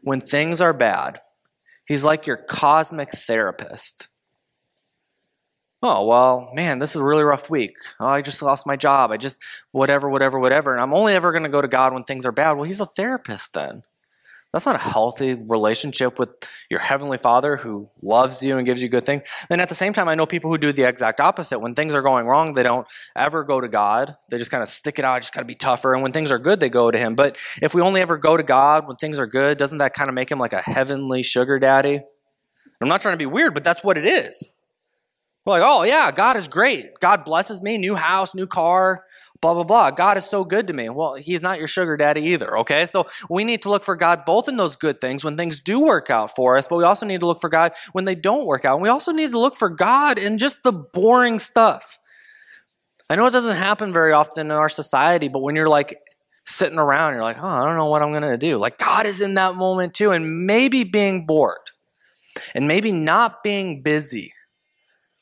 when 0.06 0.22
things 0.22 0.62
are 0.62 0.72
bad, 0.72 1.20
he's 1.88 2.06
like 2.06 2.28
your 2.28 2.38
cosmic 2.38 3.10
therapist. 3.10 4.08
Oh, 5.82 6.06
well, 6.06 6.52
man, 6.54 6.78
this 6.78 6.92
is 6.92 7.02
a 7.02 7.04
really 7.04 7.24
rough 7.24 7.50
week. 7.50 7.76
Oh, 8.00 8.06
I 8.06 8.22
just 8.22 8.44
lost 8.44 8.68
my 8.68 8.76
job. 8.76 9.12
I 9.12 9.18
just, 9.18 9.44
whatever, 9.72 10.08
whatever, 10.08 10.40
whatever. 10.40 10.74
And 10.74 10.82
I'm 10.82 10.94
only 10.94 11.14
ever 11.14 11.32
going 11.32 11.44
to 11.44 11.50
go 11.50 11.62
to 11.62 11.68
God 11.68 11.92
when 11.92 12.04
things 12.04 12.24
are 12.26 12.32
bad. 12.32 12.54
Well, 12.54 12.64
he's 12.66 12.80
a 12.80 12.86
therapist 12.86 13.54
then. 13.56 13.82
That's 14.56 14.66
not 14.66 14.78
a 14.78 14.80
healthy 14.80 15.34
relationship 15.34 16.18
with 16.18 16.30
your 16.70 16.80
heavenly 16.80 17.18
father 17.18 17.58
who 17.58 17.90
loves 18.02 18.42
you 18.42 18.56
and 18.56 18.66
gives 18.66 18.82
you 18.82 18.88
good 18.88 19.06
things. 19.06 19.22
And 19.50 19.60
at 19.60 19.68
the 19.68 19.76
same 19.76 19.92
time, 19.92 20.08
I 20.08 20.16
know 20.16 20.26
people 20.26 20.50
who 20.50 20.58
do 20.58 20.72
the 20.72 20.88
exact 20.88 21.20
opposite. 21.20 21.60
When 21.60 21.76
things 21.76 21.94
are 21.94 22.02
going 22.02 22.26
wrong, 22.26 22.54
they 22.54 22.64
don't 22.64 22.88
ever 23.18 23.44
go 23.44 23.60
to 23.60 23.68
God. 23.68 24.16
They 24.30 24.38
just 24.38 24.52
kind 24.52 24.64
of 24.64 24.70
stick 24.70 24.98
it 24.98 25.04
out. 25.04 25.16
I 25.16 25.20
just 25.20 25.34
got 25.34 25.42
to 25.42 25.46
be 25.46 25.56
tougher. 25.56 25.94
And 25.94 26.02
when 26.02 26.14
things 26.14 26.32
are 26.32 26.40
good, 26.40 26.62
they 26.62 26.70
go 26.70 26.90
to 26.90 26.98
Him. 26.98 27.16
But 27.16 27.38
if 27.62 27.76
we 27.76 27.82
only 27.82 28.00
ever 28.00 28.18
go 28.18 28.38
to 28.38 28.44
God 28.44 28.88
when 28.88 28.96
things 28.96 29.20
are 29.20 29.28
good, 29.28 29.58
doesn't 29.58 29.80
that 29.80 29.94
kind 29.94 30.08
of 30.08 30.16
make 30.16 30.32
Him 30.32 30.40
like 30.40 30.54
a 30.54 30.62
heavenly 30.62 31.22
sugar 31.22 31.60
daddy? 31.60 32.00
I'm 32.80 32.88
not 32.88 33.02
trying 33.02 33.16
to 33.16 33.20
be 33.20 33.26
weird, 33.26 33.56
but 33.56 33.66
that's 33.66 33.84
what 33.84 33.98
it 33.98 34.06
is. 34.06 34.54
We're 35.46 35.60
like, 35.60 35.64
oh, 35.66 35.84
yeah, 35.84 36.14
God 36.14 36.38
is 36.38 36.48
great. 36.48 36.98
God 37.02 37.26
blesses 37.26 37.62
me, 37.62 37.78
new 37.78 37.96
house, 37.96 38.34
new 38.34 38.48
car, 38.48 39.04
blah, 39.42 39.54
blah, 39.54 39.64
blah. 39.64 39.92
God 39.92 40.18
is 40.18 40.26
so 40.26 40.44
good 40.44 40.68
to 40.68 40.74
me. 40.74 40.90
Well, 40.90 41.16
he's 41.16 41.42
not 41.42 41.60
your 41.60 41.68
sugar 41.68 41.98
daddy 41.98 42.22
either, 42.22 42.58
okay? 42.60 42.86
So 42.86 43.08
we 43.30 43.44
need 43.44 43.62
to 43.64 43.70
look 43.70 43.84
for 43.84 43.96
God 43.96 44.26
both 44.26 44.48
in 44.48 44.58
those 44.58 44.76
good 44.76 45.02
things 45.02 45.24
when 45.24 45.38
things 45.38 45.60
do 45.60 45.84
work 45.84 46.10
out 46.10 46.36
for 46.36 46.58
us, 46.58 46.68
but 46.68 46.78
we 46.78 46.84
also 46.84 47.06
need 47.06 47.20
to 47.20 47.28
look 47.28 47.42
for 47.42 47.50
God 47.50 47.74
when 47.92 48.06
they 48.06 48.16
don't 48.16 48.46
work 48.46 48.66
out. 48.66 48.76
And 48.76 48.82
we 48.82 48.90
also 48.90 49.12
need 49.12 49.32
to 49.32 49.40
look 49.40 49.56
for 49.56 49.70
God 49.70 50.18
in 50.18 50.38
just 50.38 50.64
the 50.64 50.72
boring 50.72 51.40
stuff. 51.40 52.00
I 53.10 53.16
know 53.16 53.26
it 53.28 53.32
doesn't 53.32 53.58
happen 53.58 53.94
very 53.94 54.14
often 54.14 54.48
in 54.48 54.52
our 54.52 54.70
society, 54.70 55.28
but 55.28 55.42
when 55.42 55.56
you're 55.56 55.70
like 55.70 56.00
sitting 56.44 56.80
around, 56.80 57.14
you're 57.14 57.24
like, 57.24 57.38
oh, 57.40 57.48
I 57.48 57.66
don't 57.66 57.78
know 57.78 57.88
what 57.88 58.02
I'm 58.02 58.12
going 58.12 58.24
to 58.24 58.38
do. 58.38 58.58
Like 58.58 58.78
God 58.80 59.06
is 59.06 59.22
in 59.22 59.36
that 59.36 59.56
moment 59.56 59.94
too. 59.94 60.12
And 60.12 60.46
maybe 60.46 60.84
being 60.84 61.26
bored 61.26 61.58
and 62.54 62.68
maybe 62.68 62.92
not 62.92 63.44
being 63.44 63.84
busy 63.84 64.34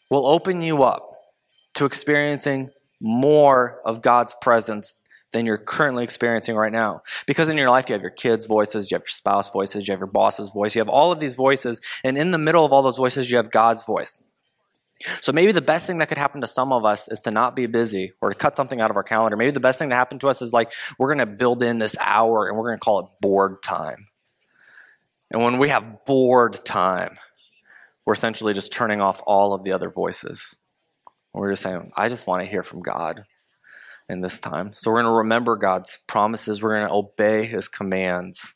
will 0.10 0.26
open 0.26 0.62
you 0.62 0.84
up 0.84 1.06
to 1.74 1.86
experiencing 1.86 2.70
more 3.04 3.82
of 3.86 4.02
God's 4.02 4.34
presence 4.42 5.00
than 5.34 5.46
you're 5.46 5.58
currently 5.58 6.04
experiencing 6.04 6.56
right 6.56 6.72
now. 6.72 7.02
Because 7.28 7.50
in 7.50 7.58
your 7.58 7.70
life, 7.70 7.90
you 7.90 7.94
have 7.94 8.02
your 8.02 8.12
kids' 8.12 8.46
voices, 8.46 8.90
you 8.90 8.96
have 8.96 9.02
your 9.02 9.08
spouse 9.08 9.52
voices, 9.52 9.88
you 9.88 9.92
have 9.92 10.00
your 10.00 10.08
boss's 10.08 10.52
voice, 10.52 10.74
you 10.74 10.80
have 10.80 10.90
all 10.90 11.12
of 11.12 11.20
these 11.20 11.36
voices, 11.36 11.82
and 12.04 12.18
in 12.18 12.32
the 12.32 12.38
middle 12.38 12.64
of 12.64 12.72
all 12.72 12.82
those 12.82 12.98
voices, 12.98 13.30
you 13.30 13.38
have 13.38 13.52
God's 13.52 13.84
voice. 13.84 14.24
So 15.20 15.34
maybe 15.34 15.52
the 15.52 15.62
best 15.62 15.86
thing 15.86 15.98
that 15.98 16.08
could 16.08 16.18
happen 16.18 16.40
to 16.42 16.48
some 16.48 16.72
of 16.72 16.86
us 16.86 17.10
is 17.10 17.20
to 17.22 17.32
not 17.32 17.58
be 17.58 17.66
busy 17.66 18.14
or 18.22 18.30
to 18.30 18.36
cut 18.36 18.56
something 18.56 18.80
out 18.80 18.90
of 18.90 18.96
our 18.96 19.04
calendar. 19.04 19.36
Maybe 19.36 19.52
the 19.52 19.60
best 19.60 19.80
thing 19.80 19.90
that 19.90 19.96
happened 19.96 20.22
to 20.22 20.30
us 20.30 20.42
is 20.42 20.54
like 20.54 20.72
we're 20.98 21.14
going 21.14 21.28
to 21.28 21.36
build 21.36 21.62
in 21.62 21.80
this 21.80 21.98
hour 22.00 22.48
and 22.48 22.56
we're 22.56 22.70
going 22.70 22.78
to 22.78 22.84
call 22.84 23.00
it 23.02 23.08
bored 23.20 23.62
time. 23.62 24.08
And 25.30 25.44
when 25.44 25.58
we 25.58 25.70
have 25.70 26.06
bored 26.06 26.64
time, 26.64 27.16
we're 28.06 28.14
essentially 28.14 28.54
just 28.54 28.72
turning 28.72 29.02
off 29.02 29.22
all 29.26 29.54
of 29.54 29.64
the 29.64 29.74
other 29.74 29.90
voices. 29.90 30.63
We're 31.34 31.52
just 31.52 31.64
saying, 31.64 31.92
I 31.98 32.10
just 32.10 32.28
want 32.28 32.44
to 32.44 32.50
hear 32.50 32.64
from 32.64 32.82
God 32.82 33.26
in 34.08 34.22
this 34.22 34.40
time. 34.40 34.74
So 34.74 34.92
we're 34.92 35.02
going 35.02 35.12
to 35.12 35.18
remember 35.18 35.56
God's 35.56 36.00
promises. 36.08 36.62
We're 36.62 36.78
going 36.78 36.88
to 36.88 36.94
obey 36.94 37.46
his 37.46 37.68
commands. 37.68 38.56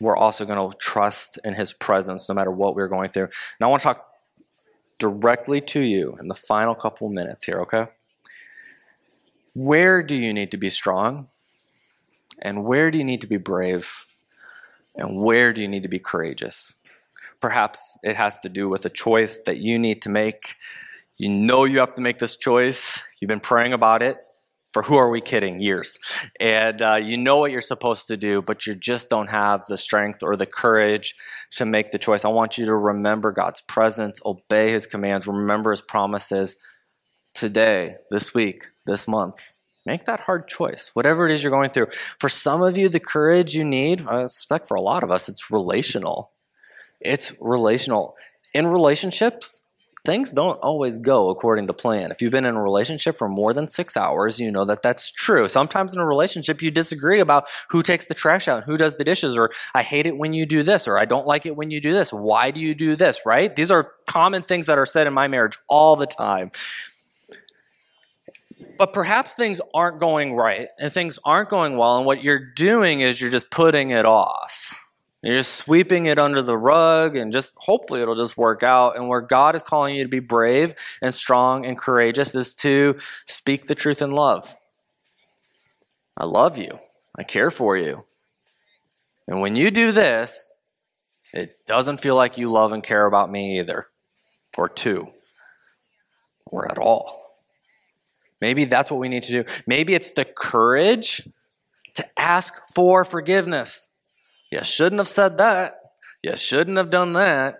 We're 0.00 0.16
also 0.16 0.44
going 0.44 0.70
to 0.70 0.76
trust 0.76 1.38
in 1.44 1.54
his 1.54 1.72
presence 1.72 2.28
no 2.28 2.34
matter 2.34 2.50
what 2.50 2.74
we're 2.74 2.88
going 2.88 3.08
through. 3.08 3.28
Now, 3.60 3.68
I 3.68 3.70
want 3.70 3.82
to 3.82 3.88
talk 3.88 4.06
directly 4.98 5.60
to 5.60 5.80
you 5.80 6.16
in 6.20 6.28
the 6.28 6.34
final 6.34 6.74
couple 6.74 7.08
minutes 7.08 7.44
here, 7.44 7.60
okay? 7.60 7.86
Where 9.54 10.02
do 10.02 10.14
you 10.14 10.32
need 10.32 10.50
to 10.50 10.56
be 10.56 10.70
strong? 10.70 11.28
And 12.40 12.64
where 12.64 12.90
do 12.90 12.98
you 12.98 13.04
need 13.04 13.20
to 13.22 13.26
be 13.26 13.38
brave? 13.38 13.90
And 14.96 15.22
where 15.22 15.52
do 15.52 15.62
you 15.62 15.68
need 15.68 15.82
to 15.82 15.88
be 15.88 15.98
courageous? 15.98 16.78
Perhaps 17.40 17.98
it 18.02 18.16
has 18.16 18.38
to 18.40 18.48
do 18.48 18.68
with 18.68 18.84
a 18.84 18.90
choice 18.90 19.40
that 19.46 19.58
you 19.58 19.78
need 19.78 20.02
to 20.02 20.08
make 20.08 20.56
you 21.18 21.30
know 21.30 21.64
you 21.64 21.78
have 21.78 21.94
to 21.94 22.02
make 22.02 22.18
this 22.18 22.36
choice. 22.36 23.02
You've 23.20 23.28
been 23.28 23.40
praying 23.40 23.72
about 23.72 24.02
it. 24.02 24.18
For 24.72 24.82
who 24.82 24.96
are 24.96 25.08
we 25.08 25.22
kidding? 25.22 25.58
Years. 25.58 25.98
And 26.38 26.82
uh, 26.82 26.96
you 26.96 27.16
know 27.16 27.38
what 27.38 27.50
you're 27.50 27.62
supposed 27.62 28.08
to 28.08 28.16
do 28.18 28.42
but 28.42 28.66
you 28.66 28.74
just 28.74 29.08
don't 29.08 29.30
have 29.30 29.64
the 29.66 29.78
strength 29.78 30.22
or 30.22 30.36
the 30.36 30.44
courage 30.44 31.14
to 31.52 31.64
make 31.64 31.92
the 31.92 31.98
choice. 31.98 32.26
I 32.26 32.28
want 32.28 32.58
you 32.58 32.66
to 32.66 32.74
remember 32.74 33.32
god's 33.32 33.62
presence. 33.62 34.20
Obey 34.26 34.70
his 34.70 34.86
commands. 34.86 35.26
Remember 35.26 35.70
his 35.70 35.80
promises. 35.80 36.58
Today 37.32 37.94
this 38.10 38.34
week 38.34 38.64
this 38.84 39.08
month 39.08 39.52
make 39.86 40.04
that 40.04 40.20
hard 40.20 40.48
choice. 40.48 40.90
Whatever 40.92 41.26
it 41.26 41.32
is 41.32 41.42
you're 41.42 41.50
going 41.50 41.70
through. 41.70 41.88
For 42.18 42.28
some 42.28 42.62
of 42.62 42.76
you 42.76 42.90
the 42.90 43.00
courage 43.00 43.54
you 43.54 43.64
need 43.64 44.06
i 44.06 44.24
suspect 44.26 44.68
for 44.68 44.74
a 44.74 44.82
lot 44.82 45.02
of 45.02 45.10
us 45.10 45.28
it's 45.28 45.50
relational. 45.50 46.32
It's 47.00 47.34
relational. 47.40 48.14
In 48.52 48.66
relationships 48.66 49.65
things 50.06 50.32
don't 50.32 50.58
always 50.60 50.98
go 50.98 51.28
according 51.28 51.66
to 51.66 51.72
plan. 51.72 52.12
If 52.12 52.22
you've 52.22 52.30
been 52.30 52.44
in 52.44 52.54
a 52.54 52.62
relationship 52.62 53.18
for 53.18 53.28
more 53.28 53.52
than 53.52 53.66
six 53.66 53.96
hours, 53.96 54.38
you 54.38 54.52
know 54.52 54.64
that 54.64 54.80
that's 54.80 55.10
true. 55.10 55.48
Sometimes 55.48 55.92
in 55.92 56.00
a 56.00 56.06
relationship, 56.06 56.62
you 56.62 56.70
disagree 56.70 57.18
about 57.18 57.48
who 57.70 57.82
takes 57.82 58.06
the 58.06 58.14
trash 58.14 58.46
out, 58.46 58.64
who 58.64 58.76
does 58.76 58.96
the 58.96 59.04
dishes, 59.04 59.36
or 59.36 59.50
I 59.74 59.82
hate 59.82 60.06
it 60.06 60.16
when 60.16 60.32
you 60.32 60.46
do 60.46 60.62
this, 60.62 60.86
or 60.86 60.96
I 60.96 61.04
don't 61.04 61.26
like 61.26 61.44
it 61.44 61.56
when 61.56 61.72
you 61.72 61.80
do 61.80 61.92
this. 61.92 62.12
Why 62.12 62.52
do 62.52 62.60
you 62.60 62.74
do 62.74 62.94
this, 62.94 63.26
right? 63.26 63.54
These 63.54 63.72
are 63.72 63.92
common 64.06 64.42
things 64.42 64.66
that 64.66 64.78
are 64.78 64.86
said 64.86 65.08
in 65.08 65.12
my 65.12 65.26
marriage 65.26 65.58
all 65.68 65.96
the 65.96 66.06
time. 66.06 66.52
But 68.78 68.92
perhaps 68.92 69.34
things 69.34 69.60
aren't 69.74 69.98
going 69.98 70.34
right 70.34 70.68
and 70.78 70.92
things 70.92 71.18
aren't 71.24 71.48
going 71.48 71.76
well, 71.76 71.98
and 71.98 72.06
what 72.06 72.22
you're 72.22 72.52
doing 72.54 73.00
is 73.00 73.20
you're 73.20 73.30
just 73.30 73.50
putting 73.50 73.90
it 73.90 74.06
off 74.06 74.85
you're 75.26 75.36
just 75.36 75.54
sweeping 75.54 76.06
it 76.06 76.18
under 76.18 76.42
the 76.42 76.56
rug 76.56 77.16
and 77.16 77.32
just 77.32 77.56
hopefully 77.58 78.00
it'll 78.00 78.14
just 78.14 78.36
work 78.36 78.62
out. 78.62 78.96
And 78.96 79.08
where 79.08 79.20
God 79.20 79.54
is 79.54 79.62
calling 79.62 79.96
you 79.96 80.02
to 80.02 80.08
be 80.08 80.20
brave 80.20 80.74
and 81.02 81.14
strong 81.14 81.66
and 81.66 81.76
courageous 81.76 82.34
is 82.34 82.54
to 82.56 82.98
speak 83.26 83.66
the 83.66 83.74
truth 83.74 84.02
in 84.02 84.10
love. 84.10 84.56
I 86.16 86.24
love 86.24 86.56
you. 86.56 86.78
I 87.16 87.24
care 87.24 87.50
for 87.50 87.76
you. 87.76 88.04
And 89.26 89.40
when 89.40 89.56
you 89.56 89.70
do 89.70 89.90
this, 89.90 90.54
it 91.32 91.54
doesn't 91.66 91.98
feel 91.98 92.14
like 92.14 92.38
you 92.38 92.50
love 92.50 92.72
and 92.72 92.82
care 92.82 93.06
about 93.06 93.30
me 93.30 93.58
either, 93.58 93.86
or 94.56 94.68
two, 94.68 95.08
or 96.46 96.70
at 96.70 96.78
all. 96.78 97.36
Maybe 98.40 98.64
that's 98.64 98.90
what 98.90 99.00
we 99.00 99.08
need 99.08 99.24
to 99.24 99.42
do. 99.42 99.52
Maybe 99.66 99.94
it's 99.94 100.12
the 100.12 100.24
courage 100.24 101.28
to 101.94 102.04
ask 102.16 102.54
for 102.74 103.04
forgiveness. 103.04 103.90
You 104.50 104.62
shouldn't 104.62 105.00
have 105.00 105.08
said 105.08 105.38
that. 105.38 105.78
You 106.22 106.36
shouldn't 106.36 106.76
have 106.76 106.90
done 106.90 107.14
that. 107.14 107.56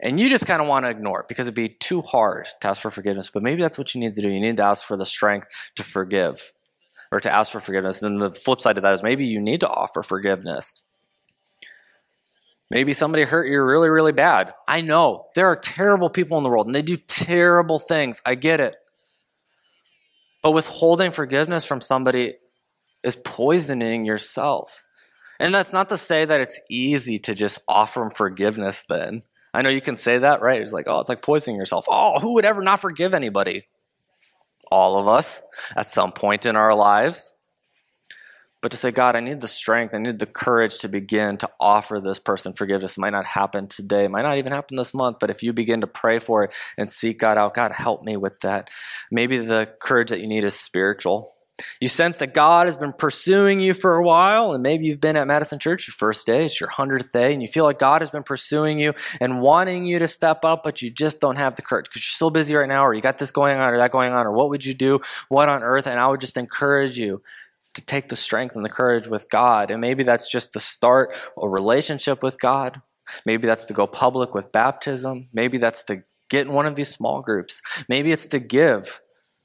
And 0.00 0.18
you 0.18 0.28
just 0.28 0.46
kind 0.46 0.60
of 0.60 0.66
want 0.66 0.84
to 0.84 0.90
ignore 0.90 1.20
it 1.20 1.28
because 1.28 1.46
it'd 1.46 1.54
be 1.54 1.68
too 1.68 2.02
hard 2.02 2.48
to 2.60 2.68
ask 2.68 2.82
for 2.82 2.90
forgiveness. 2.90 3.30
But 3.30 3.42
maybe 3.42 3.62
that's 3.62 3.78
what 3.78 3.94
you 3.94 4.00
need 4.00 4.14
to 4.14 4.22
do. 4.22 4.30
You 4.30 4.40
need 4.40 4.56
to 4.56 4.64
ask 4.64 4.86
for 4.86 4.96
the 4.96 5.04
strength 5.04 5.46
to 5.76 5.82
forgive 5.82 6.52
or 7.12 7.20
to 7.20 7.32
ask 7.32 7.52
for 7.52 7.60
forgiveness. 7.60 8.02
And 8.02 8.20
then 8.20 8.30
the 8.30 8.34
flip 8.34 8.60
side 8.60 8.78
of 8.78 8.82
that 8.82 8.94
is 8.94 9.02
maybe 9.02 9.24
you 9.24 9.40
need 9.40 9.60
to 9.60 9.68
offer 9.68 10.02
forgiveness. 10.02 10.82
Maybe 12.68 12.94
somebody 12.94 13.24
hurt 13.24 13.46
you 13.48 13.62
really, 13.62 13.90
really 13.90 14.12
bad. 14.12 14.54
I 14.66 14.80
know 14.80 15.26
there 15.34 15.46
are 15.46 15.56
terrible 15.56 16.08
people 16.08 16.38
in 16.38 16.42
the 16.42 16.48
world 16.48 16.66
and 16.66 16.74
they 16.74 16.82
do 16.82 16.96
terrible 16.96 17.78
things. 17.78 18.22
I 18.24 18.34
get 18.34 18.60
it. 18.60 18.76
But 20.42 20.52
withholding 20.52 21.12
forgiveness 21.12 21.66
from 21.66 21.80
somebody 21.80 22.36
is 23.04 23.14
poisoning 23.14 24.06
yourself. 24.06 24.84
And 25.40 25.52
that's 25.52 25.72
not 25.72 25.88
to 25.88 25.96
say 25.96 26.24
that 26.24 26.40
it's 26.40 26.60
easy 26.70 27.18
to 27.20 27.34
just 27.34 27.60
offer 27.68 28.00
them 28.00 28.10
forgiveness 28.10 28.84
then. 28.88 29.22
I 29.54 29.62
know 29.62 29.68
you 29.68 29.80
can 29.80 29.96
say 29.96 30.18
that, 30.18 30.40
right? 30.40 30.62
It's 30.62 30.72
like, 30.72 30.86
oh, 30.88 31.00
it's 31.00 31.08
like 31.08 31.22
poisoning 31.22 31.58
yourself. 31.58 31.86
Oh, 31.90 32.18
who 32.20 32.34
would 32.34 32.44
ever 32.44 32.62
not 32.62 32.80
forgive 32.80 33.12
anybody? 33.12 33.68
All 34.70 34.98
of 34.98 35.08
us 35.08 35.42
at 35.76 35.86
some 35.86 36.12
point 36.12 36.46
in 36.46 36.56
our 36.56 36.74
lives. 36.74 37.34
But 38.62 38.70
to 38.70 38.76
say, 38.76 38.92
God, 38.92 39.16
I 39.16 39.20
need 39.20 39.40
the 39.40 39.48
strength, 39.48 39.92
I 39.92 39.98
need 39.98 40.20
the 40.20 40.26
courage 40.26 40.78
to 40.78 40.88
begin 40.88 41.36
to 41.38 41.50
offer 41.58 42.00
this 42.00 42.20
person 42.20 42.52
forgiveness. 42.52 42.96
It 42.96 43.00
might 43.00 43.10
not 43.10 43.26
happen 43.26 43.66
today, 43.66 44.04
it 44.04 44.10
might 44.10 44.22
not 44.22 44.38
even 44.38 44.52
happen 44.52 44.76
this 44.76 44.94
month, 44.94 45.16
but 45.20 45.30
if 45.30 45.42
you 45.42 45.52
begin 45.52 45.80
to 45.80 45.88
pray 45.88 46.20
for 46.20 46.44
it 46.44 46.54
and 46.78 46.88
seek 46.88 47.18
God 47.18 47.36
out, 47.36 47.54
God, 47.54 47.72
help 47.72 48.04
me 48.04 48.16
with 48.16 48.38
that. 48.40 48.70
Maybe 49.10 49.38
the 49.38 49.68
courage 49.80 50.10
that 50.10 50.20
you 50.20 50.28
need 50.28 50.44
is 50.44 50.54
spiritual. 50.54 51.32
You 51.80 51.88
sense 51.88 52.16
that 52.18 52.34
God 52.34 52.66
has 52.66 52.76
been 52.76 52.92
pursuing 52.92 53.60
you 53.60 53.74
for 53.74 53.96
a 53.96 54.02
while, 54.02 54.52
and 54.52 54.62
maybe 54.62 54.86
you've 54.86 55.00
been 55.00 55.16
at 55.16 55.26
Madison 55.26 55.58
Church 55.58 55.86
your 55.86 55.92
first 55.92 56.26
day, 56.26 56.44
it's 56.44 56.60
your 56.60 56.70
100th 56.70 57.12
day, 57.12 57.32
and 57.32 57.42
you 57.42 57.48
feel 57.48 57.64
like 57.64 57.78
God 57.78 58.02
has 58.02 58.10
been 58.10 58.22
pursuing 58.22 58.78
you 58.78 58.94
and 59.20 59.40
wanting 59.40 59.84
you 59.86 59.98
to 59.98 60.08
step 60.08 60.44
up, 60.44 60.62
but 60.62 60.82
you 60.82 60.90
just 60.90 61.20
don't 61.20 61.36
have 61.36 61.56
the 61.56 61.62
courage 61.62 61.86
because 61.86 62.02
you're 62.02 62.16
so 62.16 62.30
busy 62.30 62.54
right 62.54 62.68
now, 62.68 62.84
or 62.84 62.94
you 62.94 63.00
got 63.00 63.18
this 63.18 63.30
going 63.30 63.58
on 63.58 63.72
or 63.72 63.78
that 63.78 63.90
going 63.90 64.12
on, 64.12 64.26
or 64.26 64.32
what 64.32 64.50
would 64.50 64.64
you 64.64 64.74
do? 64.74 65.00
What 65.28 65.48
on 65.48 65.62
earth? 65.62 65.86
And 65.86 65.98
I 65.98 66.08
would 66.08 66.20
just 66.20 66.36
encourage 66.36 66.98
you 66.98 67.22
to 67.74 67.84
take 67.84 68.08
the 68.08 68.16
strength 68.16 68.54
and 68.54 68.64
the 68.64 68.68
courage 68.68 69.08
with 69.08 69.30
God. 69.30 69.70
And 69.70 69.80
maybe 69.80 70.02
that's 70.02 70.30
just 70.30 70.52
to 70.52 70.60
start 70.60 71.14
a 71.40 71.48
relationship 71.48 72.22
with 72.22 72.38
God. 72.38 72.82
Maybe 73.24 73.46
that's 73.46 73.66
to 73.66 73.72
go 73.72 73.86
public 73.86 74.34
with 74.34 74.52
baptism. 74.52 75.28
Maybe 75.32 75.58
that's 75.58 75.84
to 75.84 76.02
get 76.28 76.46
in 76.46 76.52
one 76.52 76.66
of 76.66 76.76
these 76.76 76.90
small 76.90 77.22
groups. 77.22 77.62
Maybe 77.88 78.12
it's 78.12 78.28
to 78.28 78.38
give 78.38 79.00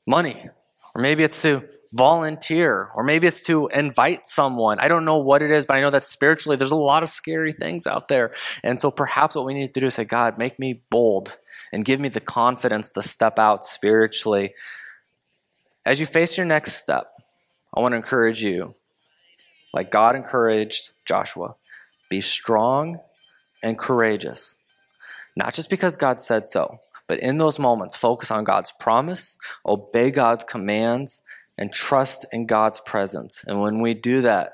money, 0.05 0.49
or 0.95 1.01
maybe 1.01 1.23
it's 1.23 1.41
to 1.41 1.67
volunteer, 1.93 2.89
or 2.95 3.03
maybe 3.03 3.27
it's 3.27 3.43
to 3.43 3.67
invite 3.67 4.25
someone. 4.25 4.79
I 4.79 4.87
don't 4.87 5.05
know 5.05 5.19
what 5.19 5.41
it 5.41 5.51
is, 5.51 5.65
but 5.65 5.77
I 5.77 5.81
know 5.81 5.89
that 5.89 6.03
spiritually 6.03 6.57
there's 6.57 6.71
a 6.71 6.75
lot 6.75 7.03
of 7.03 7.09
scary 7.09 7.53
things 7.53 7.87
out 7.87 8.07
there. 8.07 8.33
And 8.63 8.79
so 8.79 8.91
perhaps 8.91 9.35
what 9.35 9.45
we 9.45 9.53
need 9.53 9.73
to 9.73 9.79
do 9.79 9.87
is 9.87 9.95
say, 9.95 10.05
God, 10.05 10.37
make 10.37 10.59
me 10.59 10.81
bold 10.89 11.37
and 11.71 11.85
give 11.85 11.99
me 11.99 12.09
the 12.09 12.19
confidence 12.19 12.91
to 12.91 13.01
step 13.01 13.39
out 13.39 13.63
spiritually. 13.63 14.53
As 15.85 15.99
you 15.99 16.05
face 16.05 16.37
your 16.37 16.45
next 16.45 16.73
step, 16.73 17.07
I 17.75 17.81
want 17.81 17.93
to 17.93 17.97
encourage 17.97 18.43
you, 18.43 18.75
like 19.73 19.91
God 19.91 20.15
encouraged 20.15 20.91
Joshua, 21.05 21.55
be 22.09 22.21
strong 22.21 22.99
and 23.63 23.77
courageous. 23.77 24.59
Not 25.35 25.53
just 25.53 25.69
because 25.69 25.95
God 25.95 26.21
said 26.21 26.49
so, 26.49 26.79
but 27.07 27.19
in 27.19 27.37
those 27.37 27.57
moments, 27.59 27.95
focus 27.95 28.31
on 28.31 28.43
God's 28.43 28.73
promise, 28.79 29.37
obey 29.65 30.11
God's 30.11 30.43
commands, 30.43 31.23
and 31.57 31.73
trust 31.73 32.25
in 32.31 32.45
God's 32.45 32.79
presence. 32.79 33.43
And 33.47 33.61
when 33.61 33.81
we 33.81 33.93
do 33.93 34.21
that, 34.21 34.51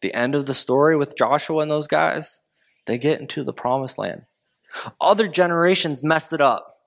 the 0.00 0.14
end 0.14 0.34
of 0.34 0.46
the 0.46 0.54
story 0.54 0.96
with 0.96 1.16
Joshua 1.16 1.62
and 1.62 1.70
those 1.70 1.86
guys, 1.86 2.42
they 2.86 2.98
get 2.98 3.20
into 3.20 3.44
the 3.44 3.52
promised 3.52 3.98
land. 3.98 4.22
Other 5.00 5.28
generations 5.28 6.02
mess 6.02 6.32
it 6.32 6.40
up 6.40 6.78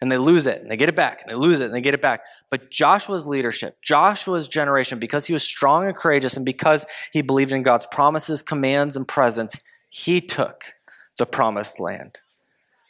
and 0.00 0.10
they 0.10 0.18
lose 0.18 0.46
it 0.46 0.60
and 0.60 0.70
they 0.70 0.76
get 0.76 0.88
it 0.88 0.96
back 0.96 1.22
and 1.22 1.30
they 1.30 1.34
lose 1.34 1.60
it 1.60 1.66
and 1.66 1.74
they 1.74 1.80
get 1.80 1.94
it 1.94 2.02
back. 2.02 2.22
But 2.50 2.70
Joshua's 2.70 3.26
leadership, 3.26 3.78
Joshua's 3.82 4.48
generation, 4.48 4.98
because 4.98 5.26
he 5.26 5.32
was 5.32 5.42
strong 5.42 5.86
and 5.86 5.96
courageous 5.96 6.36
and 6.36 6.44
because 6.44 6.86
he 7.12 7.22
believed 7.22 7.52
in 7.52 7.62
God's 7.62 7.86
promises, 7.86 8.42
commands, 8.42 8.96
and 8.96 9.06
presence, 9.06 9.56
he 9.88 10.20
took 10.20 10.74
the 11.18 11.26
promised 11.26 11.78
land. 11.78 12.20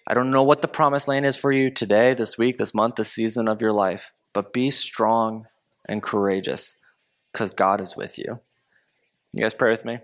I 0.08 0.14
don't 0.14 0.30
know 0.30 0.42
what 0.42 0.62
the 0.62 0.68
promised 0.68 1.08
land 1.08 1.24
is 1.26 1.36
for 1.36 1.52
you 1.52 1.70
today, 1.70 2.14
this 2.14 2.36
week, 2.36 2.58
this 2.58 2.74
month, 2.74 2.96
this 2.96 3.12
season 3.12 3.48
of 3.48 3.60
your 3.60 3.72
life, 3.72 4.12
but 4.32 4.52
be 4.52 4.70
strong 4.70 5.46
and 5.88 6.02
courageous 6.02 6.76
because 7.32 7.52
God 7.52 7.80
is 7.80 7.96
with 7.96 8.18
you. 8.18 8.40
You 9.34 9.42
guys 9.42 9.54
pray 9.54 9.70
with 9.70 9.84
me? 9.84 9.98